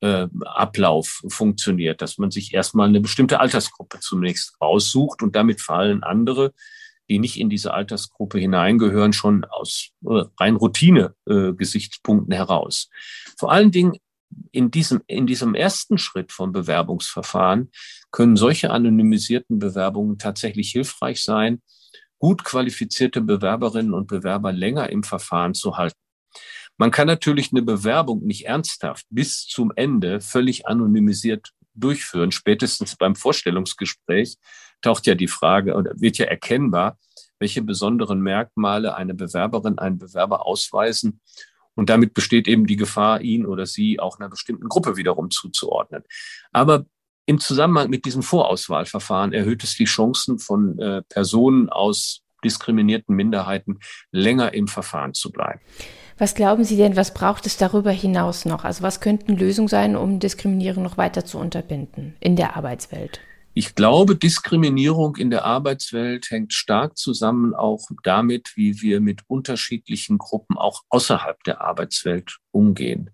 äh, 0.00 0.28
Ablauf 0.44 1.22
funktioniert, 1.28 2.02
dass 2.02 2.18
man 2.18 2.30
sich 2.30 2.52
erstmal 2.54 2.88
eine 2.88 3.00
bestimmte 3.00 3.40
Altersgruppe 3.40 4.00
zunächst 4.00 4.60
raussucht 4.60 5.22
und 5.22 5.34
damit 5.36 5.60
fallen 5.60 6.02
andere, 6.02 6.52
die 7.08 7.18
nicht 7.18 7.38
in 7.38 7.48
diese 7.48 7.72
Altersgruppe 7.72 8.38
hineingehören, 8.38 9.12
schon 9.12 9.44
aus 9.44 9.90
äh, 10.04 10.24
rein 10.38 10.56
Routine-Gesichtspunkten 10.56 12.32
äh, 12.32 12.36
heraus. 12.36 12.90
Vor 13.38 13.52
allen 13.52 13.70
Dingen 13.70 13.96
in 14.50 14.70
diesem, 14.70 15.02
in 15.06 15.26
diesem 15.26 15.54
ersten 15.54 15.98
Schritt 15.98 16.32
vom 16.32 16.52
Bewerbungsverfahren 16.52 17.70
können 18.10 18.36
solche 18.36 18.70
anonymisierten 18.70 19.58
Bewerbungen 19.58 20.18
tatsächlich 20.18 20.70
hilfreich 20.70 21.22
sein, 21.22 21.62
gut 22.26 22.42
qualifizierte 22.42 23.20
Bewerberinnen 23.20 23.94
und 23.94 24.08
Bewerber 24.08 24.50
länger 24.50 24.90
im 24.90 25.04
Verfahren 25.04 25.54
zu 25.54 25.76
halten. 25.76 26.00
Man 26.76 26.90
kann 26.90 27.06
natürlich 27.06 27.52
eine 27.52 27.62
Bewerbung 27.62 28.26
nicht 28.26 28.46
ernsthaft 28.46 29.06
bis 29.10 29.46
zum 29.46 29.72
Ende 29.76 30.20
völlig 30.20 30.66
anonymisiert 30.66 31.52
durchführen. 31.74 32.32
Spätestens 32.32 32.96
beim 32.96 33.14
Vorstellungsgespräch 33.14 34.38
taucht 34.82 35.06
ja 35.06 35.14
die 35.14 35.28
Frage 35.28 35.76
oder 35.76 35.92
wird 36.00 36.18
ja 36.18 36.26
erkennbar, 36.26 36.98
welche 37.38 37.62
besonderen 37.62 38.20
Merkmale 38.20 38.96
eine 38.96 39.14
Bewerberin, 39.14 39.78
ein 39.78 39.96
Bewerber 39.96 40.46
ausweisen. 40.46 41.20
Und 41.76 41.90
damit 41.90 42.12
besteht 42.12 42.48
eben 42.48 42.66
die 42.66 42.74
Gefahr, 42.74 43.20
ihn 43.20 43.46
oder 43.46 43.66
sie 43.66 44.00
auch 44.00 44.18
einer 44.18 44.30
bestimmten 44.30 44.68
Gruppe 44.68 44.96
wiederum 44.96 45.30
zuzuordnen. 45.30 46.02
Aber 46.50 46.86
im 47.26 47.40
Zusammenhang 47.40 47.90
mit 47.90 48.04
diesem 48.04 48.22
Vorauswahlverfahren 48.22 49.32
erhöht 49.32 49.64
es 49.64 49.74
die 49.74 49.84
Chancen 49.84 50.38
von 50.38 50.78
äh, 50.78 51.02
Personen 51.08 51.68
aus 51.68 52.22
diskriminierten 52.44 53.14
Minderheiten 53.14 53.80
länger 54.12 54.54
im 54.54 54.68
Verfahren 54.68 55.14
zu 55.14 55.30
bleiben. 55.32 55.60
Was 56.18 56.34
glauben 56.34 56.64
Sie 56.64 56.76
denn, 56.76 56.96
was 56.96 57.12
braucht 57.12 57.44
es 57.44 57.58
darüber 57.58 57.90
hinaus 57.90 58.44
noch? 58.46 58.64
Also 58.64 58.82
was 58.82 59.00
könnten 59.00 59.36
Lösungen 59.36 59.68
sein, 59.68 59.96
um 59.96 60.18
Diskriminierung 60.18 60.82
noch 60.82 60.96
weiter 60.96 61.24
zu 61.24 61.38
unterbinden 61.38 62.14
in 62.20 62.36
der 62.36 62.56
Arbeitswelt? 62.56 63.20
Ich 63.52 63.74
glaube, 63.74 64.16
Diskriminierung 64.16 65.16
in 65.16 65.30
der 65.30 65.44
Arbeitswelt 65.44 66.30
hängt 66.30 66.52
stark 66.52 66.96
zusammen 66.98 67.54
auch 67.54 67.88
damit, 68.02 68.52
wie 68.54 68.82
wir 68.82 69.00
mit 69.00 69.22
unterschiedlichen 69.28 70.18
Gruppen 70.18 70.58
auch 70.58 70.82
außerhalb 70.90 71.42
der 71.44 71.62
Arbeitswelt 71.62 72.36
umgehen. 72.50 73.10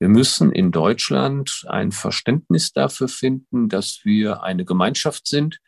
Wir 0.00 0.08
müssen 0.08 0.50
in 0.50 0.72
Deutschland 0.72 1.66
ein 1.68 1.92
Verständnis 1.92 2.72
dafür 2.72 3.06
finden, 3.06 3.68
dass 3.68 4.00
wir 4.02 4.42
eine 4.42 4.64
Gemeinschaft 4.64 5.28
sind, 5.28 5.60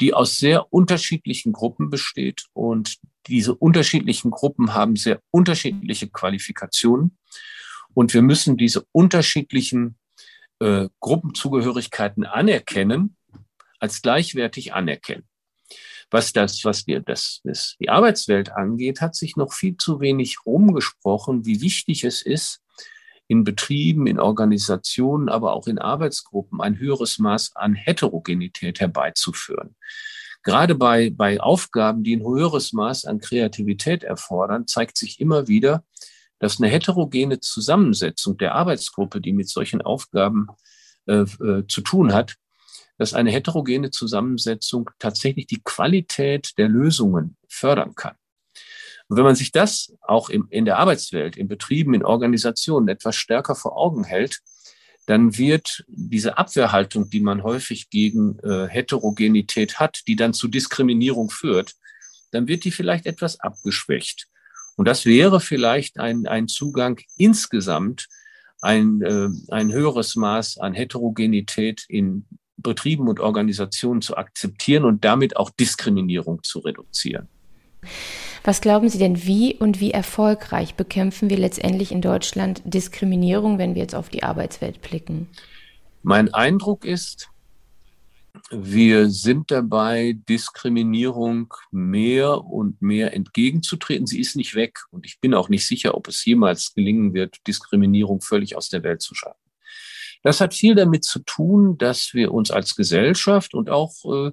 die 0.00 0.14
aus 0.14 0.38
sehr 0.38 0.72
unterschiedlichen 0.72 1.52
Gruppen 1.52 1.90
besteht. 1.90 2.44
Und 2.52 2.98
diese 3.26 3.52
unterschiedlichen 3.52 4.30
Gruppen 4.30 4.74
haben 4.74 4.94
sehr 4.94 5.20
unterschiedliche 5.32 6.08
Qualifikationen. 6.08 7.18
Und 7.94 8.14
wir 8.14 8.22
müssen 8.22 8.56
diese 8.56 8.86
unterschiedlichen 8.92 9.98
äh, 10.60 10.88
Gruppenzugehörigkeiten 11.00 12.24
anerkennen, 12.26 13.16
als 13.80 14.02
gleichwertig 14.02 14.72
anerkennen. 14.72 15.24
Was 16.12 16.32
das, 16.32 16.64
was 16.64 16.84
die, 16.84 17.00
das, 17.04 17.40
das, 17.42 17.74
die 17.80 17.88
Arbeitswelt 17.88 18.52
angeht, 18.52 19.00
hat 19.00 19.16
sich 19.16 19.34
noch 19.34 19.52
viel 19.52 19.76
zu 19.78 19.98
wenig 19.98 20.46
rumgesprochen, 20.46 21.44
wie 21.44 21.60
wichtig 21.60 22.04
es 22.04 22.22
ist, 22.22 22.60
in 23.26 23.44
Betrieben, 23.44 24.06
in 24.06 24.20
Organisationen, 24.20 25.28
aber 25.28 25.54
auch 25.54 25.66
in 25.66 25.78
Arbeitsgruppen 25.78 26.60
ein 26.60 26.78
höheres 26.78 27.18
Maß 27.18 27.56
an 27.56 27.74
Heterogenität 27.74 28.80
herbeizuführen. 28.80 29.76
Gerade 30.42 30.74
bei, 30.74 31.10
bei 31.10 31.40
Aufgaben, 31.40 32.04
die 32.04 32.16
ein 32.16 32.22
höheres 32.22 32.74
Maß 32.74 33.06
an 33.06 33.18
Kreativität 33.18 34.04
erfordern, 34.04 34.66
zeigt 34.66 34.98
sich 34.98 35.18
immer 35.18 35.48
wieder, 35.48 35.84
dass 36.38 36.60
eine 36.60 36.68
heterogene 36.68 37.40
Zusammensetzung 37.40 38.36
der 38.36 38.54
Arbeitsgruppe, 38.54 39.22
die 39.22 39.32
mit 39.32 39.48
solchen 39.48 39.80
Aufgaben 39.80 40.48
äh, 41.06 41.22
äh, 41.22 41.66
zu 41.66 41.80
tun 41.80 42.12
hat, 42.12 42.34
dass 42.98 43.14
eine 43.14 43.30
heterogene 43.30 43.90
Zusammensetzung 43.90 44.90
tatsächlich 44.98 45.46
die 45.46 45.62
Qualität 45.64 46.52
der 46.58 46.68
Lösungen 46.68 47.36
fördern 47.48 47.94
kann. 47.94 48.14
Und 49.08 49.16
wenn 49.16 49.24
man 49.24 49.34
sich 49.34 49.52
das 49.52 49.92
auch 50.00 50.30
im, 50.30 50.46
in 50.50 50.64
der 50.64 50.78
Arbeitswelt, 50.78 51.36
in 51.36 51.48
Betrieben, 51.48 51.94
in 51.94 52.04
Organisationen 52.04 52.88
etwas 52.88 53.16
stärker 53.16 53.54
vor 53.54 53.76
Augen 53.76 54.04
hält, 54.04 54.40
dann 55.06 55.36
wird 55.36 55.84
diese 55.88 56.38
Abwehrhaltung, 56.38 57.10
die 57.10 57.20
man 57.20 57.42
häufig 57.42 57.90
gegen 57.90 58.38
äh, 58.38 58.66
Heterogenität 58.68 59.78
hat, 59.78 60.00
die 60.08 60.16
dann 60.16 60.32
zu 60.32 60.48
Diskriminierung 60.48 61.30
führt, 61.30 61.74
dann 62.30 62.48
wird 62.48 62.64
die 62.64 62.70
vielleicht 62.70 63.06
etwas 63.06 63.40
abgeschwächt. 63.40 64.28
Und 64.76 64.88
das 64.88 65.04
wäre 65.04 65.40
vielleicht 65.40 66.00
ein, 66.00 66.26
ein 66.26 66.48
Zugang 66.48 67.00
insgesamt, 67.16 68.08
ein, 68.62 69.02
äh, 69.02 69.28
ein 69.50 69.72
höheres 69.72 70.16
Maß 70.16 70.58
an 70.58 70.72
Heterogenität 70.72 71.84
in 71.88 72.26
Betrieben 72.56 73.08
und 73.08 73.20
Organisationen 73.20 74.00
zu 74.00 74.16
akzeptieren 74.16 74.84
und 74.84 75.04
damit 75.04 75.36
auch 75.36 75.50
Diskriminierung 75.50 76.42
zu 76.42 76.60
reduzieren. 76.60 77.28
Was 78.46 78.60
glauben 78.60 78.90
Sie 78.90 78.98
denn, 78.98 79.24
wie 79.24 79.54
und 79.54 79.80
wie 79.80 79.90
erfolgreich 79.90 80.74
bekämpfen 80.74 81.30
wir 81.30 81.38
letztendlich 81.38 81.90
in 81.90 82.02
Deutschland 82.02 82.60
Diskriminierung, 82.66 83.56
wenn 83.56 83.74
wir 83.74 83.80
jetzt 83.80 83.94
auf 83.94 84.10
die 84.10 84.22
Arbeitswelt 84.22 84.82
blicken? 84.82 85.28
Mein 86.02 86.32
Eindruck 86.34 86.84
ist, 86.84 87.30
wir 88.50 89.08
sind 89.08 89.50
dabei, 89.50 90.18
Diskriminierung 90.28 91.54
mehr 91.70 92.44
und 92.44 92.82
mehr 92.82 93.14
entgegenzutreten. 93.14 94.06
Sie 94.06 94.20
ist 94.20 94.36
nicht 94.36 94.54
weg 94.54 94.80
und 94.90 95.06
ich 95.06 95.20
bin 95.20 95.32
auch 95.32 95.48
nicht 95.48 95.66
sicher, 95.66 95.94
ob 95.94 96.08
es 96.08 96.22
jemals 96.26 96.74
gelingen 96.74 97.14
wird, 97.14 97.38
Diskriminierung 97.46 98.20
völlig 98.20 98.56
aus 98.56 98.68
der 98.68 98.82
Welt 98.82 99.00
zu 99.00 99.14
schaffen. 99.14 99.40
Das 100.22 100.42
hat 100.42 100.52
viel 100.52 100.74
damit 100.74 101.04
zu 101.04 101.20
tun, 101.20 101.78
dass 101.78 102.12
wir 102.12 102.32
uns 102.32 102.50
als 102.50 102.76
Gesellschaft 102.76 103.54
und 103.54 103.70
auch 103.70 103.94
äh, 104.04 104.32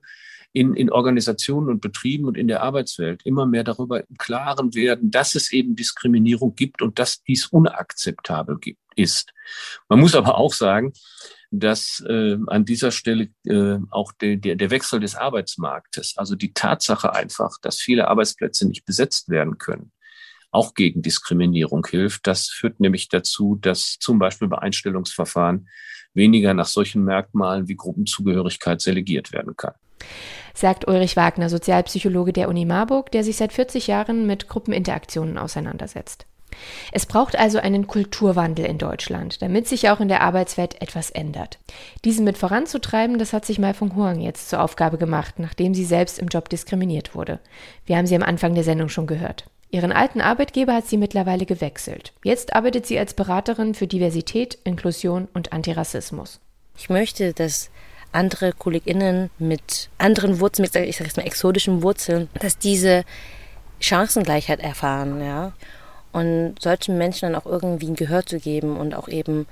in, 0.53 0.73
in 0.75 0.89
Organisationen 0.89 1.69
und 1.69 1.81
Betrieben 1.81 2.25
und 2.25 2.37
in 2.37 2.47
der 2.47 2.61
Arbeitswelt 2.61 3.21
immer 3.25 3.45
mehr 3.45 3.63
darüber 3.63 4.01
im 4.01 4.17
Klaren 4.17 4.73
werden, 4.75 5.09
dass 5.09 5.35
es 5.35 5.51
eben 5.51 5.75
Diskriminierung 5.75 6.55
gibt 6.55 6.81
und 6.81 6.99
dass 6.99 7.23
dies 7.23 7.47
unakzeptabel 7.47 8.57
gibt, 8.59 8.81
ist. 8.95 9.31
Man 9.87 9.99
muss 9.99 10.15
aber 10.15 10.37
auch 10.37 10.53
sagen, 10.53 10.91
dass 11.51 12.03
äh, 12.07 12.37
an 12.47 12.65
dieser 12.65 12.91
Stelle 12.91 13.29
äh, 13.45 13.77
auch 13.89 14.11
de, 14.13 14.37
de, 14.37 14.55
der 14.55 14.71
Wechsel 14.71 14.99
des 14.99 15.15
Arbeitsmarktes, 15.15 16.15
also 16.17 16.35
die 16.35 16.53
Tatsache 16.53 17.13
einfach, 17.13 17.57
dass 17.61 17.77
viele 17.77 18.07
Arbeitsplätze 18.07 18.67
nicht 18.67 18.85
besetzt 18.85 19.29
werden 19.29 19.57
können, 19.57 19.91
auch 20.51 20.73
gegen 20.73 21.01
Diskriminierung 21.01 21.85
hilft. 21.85 22.27
Das 22.27 22.47
führt 22.47 22.81
nämlich 22.81 23.07
dazu, 23.07 23.57
dass 23.59 23.97
zum 23.99 24.19
Beispiel 24.19 24.49
bei 24.49 24.57
Einstellungsverfahren 24.57 25.69
weniger 26.13 26.53
nach 26.53 26.67
solchen 26.67 27.05
Merkmalen 27.05 27.69
wie 27.69 27.75
Gruppenzugehörigkeit 27.75 28.81
selegiert 28.81 29.31
werden 29.31 29.55
kann 29.55 29.73
sagt 30.53 30.87
Ulrich 30.87 31.15
Wagner, 31.15 31.49
Sozialpsychologe 31.49 32.33
der 32.33 32.49
Uni 32.49 32.65
Marburg, 32.65 33.11
der 33.11 33.23
sich 33.23 33.37
seit 33.37 33.53
40 33.53 33.87
Jahren 33.87 34.27
mit 34.27 34.47
Gruppeninteraktionen 34.47 35.37
auseinandersetzt. 35.37 36.25
Es 36.91 37.05
braucht 37.05 37.37
also 37.37 37.59
einen 37.59 37.87
Kulturwandel 37.87 38.65
in 38.65 38.77
Deutschland, 38.77 39.41
damit 39.41 39.67
sich 39.67 39.89
auch 39.89 39.99
in 39.99 40.09
der 40.09 40.21
Arbeitswelt 40.21 40.81
etwas 40.81 41.09
ändert. 41.09 41.59
Diesen 42.03 42.25
mit 42.25 42.37
voranzutreiben, 42.37 43.17
das 43.17 43.33
hat 43.33 43.45
sich 43.45 43.59
Mai 43.59 43.73
Fung 43.73 43.95
Huang 43.95 44.19
jetzt 44.19 44.49
zur 44.49 44.61
Aufgabe 44.61 44.97
gemacht, 44.97 45.35
nachdem 45.39 45.73
sie 45.73 45.85
selbst 45.85 46.19
im 46.19 46.27
Job 46.27 46.49
diskriminiert 46.49 47.15
wurde. 47.15 47.39
Wir 47.85 47.97
haben 47.97 48.07
sie 48.07 48.15
am 48.15 48.23
Anfang 48.23 48.53
der 48.53 48.63
Sendung 48.63 48.89
schon 48.89 49.07
gehört. 49.07 49.45
Ihren 49.69 49.93
alten 49.93 50.19
Arbeitgeber 50.19 50.73
hat 50.73 50.87
sie 50.87 50.97
mittlerweile 50.97 51.45
gewechselt. 51.45 52.11
Jetzt 52.25 52.53
arbeitet 52.53 52.85
sie 52.85 52.99
als 52.99 53.13
Beraterin 53.13 53.73
für 53.73 53.87
Diversität, 53.87 54.57
Inklusion 54.65 55.29
und 55.33 55.53
Antirassismus. 55.53 56.41
Ich 56.77 56.89
möchte, 56.89 57.33
dass 57.33 57.69
andere 58.11 58.53
KollegInnen 58.53 59.29
mit 59.39 59.89
anderen 59.97 60.39
Wurzeln, 60.39 60.63
mit, 60.63 60.75
ich 60.75 60.97
sage 60.97 61.07
jetzt 61.07 61.17
mal 61.17 61.25
exotischen 61.25 61.81
Wurzeln, 61.83 62.29
dass 62.39 62.57
diese 62.57 63.03
Chancengleichheit 63.79 64.59
erfahren, 64.59 65.21
ja. 65.21 65.53
Und 66.11 66.55
solchen 66.59 66.97
Menschen 66.97 67.31
dann 67.31 67.41
auch 67.41 67.45
irgendwie 67.45 67.87
ein 67.87 67.95
Gehör 67.95 68.25
zu 68.25 68.39
geben 68.39 68.77
und 68.77 68.93
auch 68.93 69.07
eben 69.07 69.47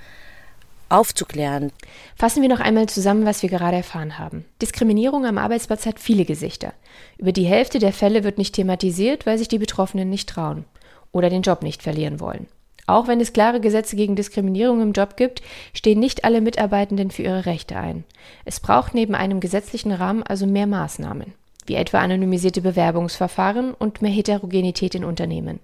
aufzuklären. 0.89 1.72
Fassen 2.15 2.41
wir 2.41 2.50
noch 2.50 2.60
einmal 2.60 2.88
zusammen, 2.88 3.26
was 3.26 3.41
wir 3.41 3.50
gerade 3.50 3.78
erfahren 3.78 4.17
haben. 4.17 4.45
Diskriminierung 4.62 5.26
am 5.26 5.38
Arbeitsplatz 5.38 5.86
hat 5.86 6.00
viele 6.00 6.26
Gesichter. 6.26 6.74
Über 7.17 7.32
die 7.32 7.45
Hälfte 7.45 7.80
der 7.80 7.93
Fälle 7.93 8.24
wird 8.24 8.38
nicht 8.38 8.56
thematisiert, 8.56 9.26
weil 9.26 9.38
sich 9.38 9.48
die 9.48 9.60
Betroffenen 9.60 10.10
nicht 10.10 10.28
trauen 10.28 10.65
oder 11.12 11.30
den 11.30 11.43
Job 11.43 11.62
nicht 11.63 11.84
verlieren 11.84 12.19
wollen. 12.19 12.48
Auch 12.89 13.08
wenn 13.08 13.21
es 13.21 13.34
klare 13.34 13.62
Gesetze 13.62 13.95
gegen 13.95 14.15
Diskriminierung 14.15 14.82
im 14.82 14.93
Job 14.93 15.15
gibt, 15.15 15.43
stehen 15.75 15.99
nicht 15.99 16.25
alle 16.25 16.41
Mitarbeitenden 16.41 17.12
für 17.12 17.21
ihre 17.21 17.45
Rechte 17.45 17.78
ein. 17.78 18.04
Es 18.45 18.60
braucht 18.60 18.95
neben 18.95 19.13
einem 19.13 19.39
gesetzlichen 19.39 19.91
Rahmen 19.91 20.23
also 20.23 20.47
mehr 20.47 20.65
Maßnahmen, 20.65 21.36
wie 21.67 21.75
etwa 21.75 21.99
anonymisierte 21.99 22.62
Bewerbungsverfahren 22.62 23.75
und 23.75 24.02
mehr 24.02 24.10
Heterogenität 24.10 24.95
in 24.95 25.06
Unternehmen. 25.06 25.60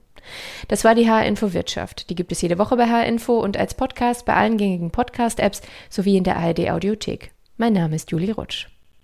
Das 0.67 0.83
war 0.83 0.93
die 0.93 1.09
HR-Info 1.09 1.51
Wirtschaft. 1.53 2.11
Die 2.11 2.15
gibt 2.15 2.31
es 2.31 2.43
jede 2.43 2.59
Woche 2.59 2.77
bei 2.77 2.85
HR-Info 2.85 3.39
und 3.39 3.57
als 3.57 3.73
Podcast 3.73 4.27
bei 4.27 4.35
allen 4.35 4.57
gängigen 4.57 4.91
Podcast-Apps 4.91 5.63
sowie 5.89 6.17
in 6.17 6.25
der 6.25 6.37
ARD-Audiothek. 6.37 7.31
Mein 7.57 7.73
Name 7.73 7.95
ist 7.95 8.11
Julie 8.11 8.35
Rutsch. 8.35 8.67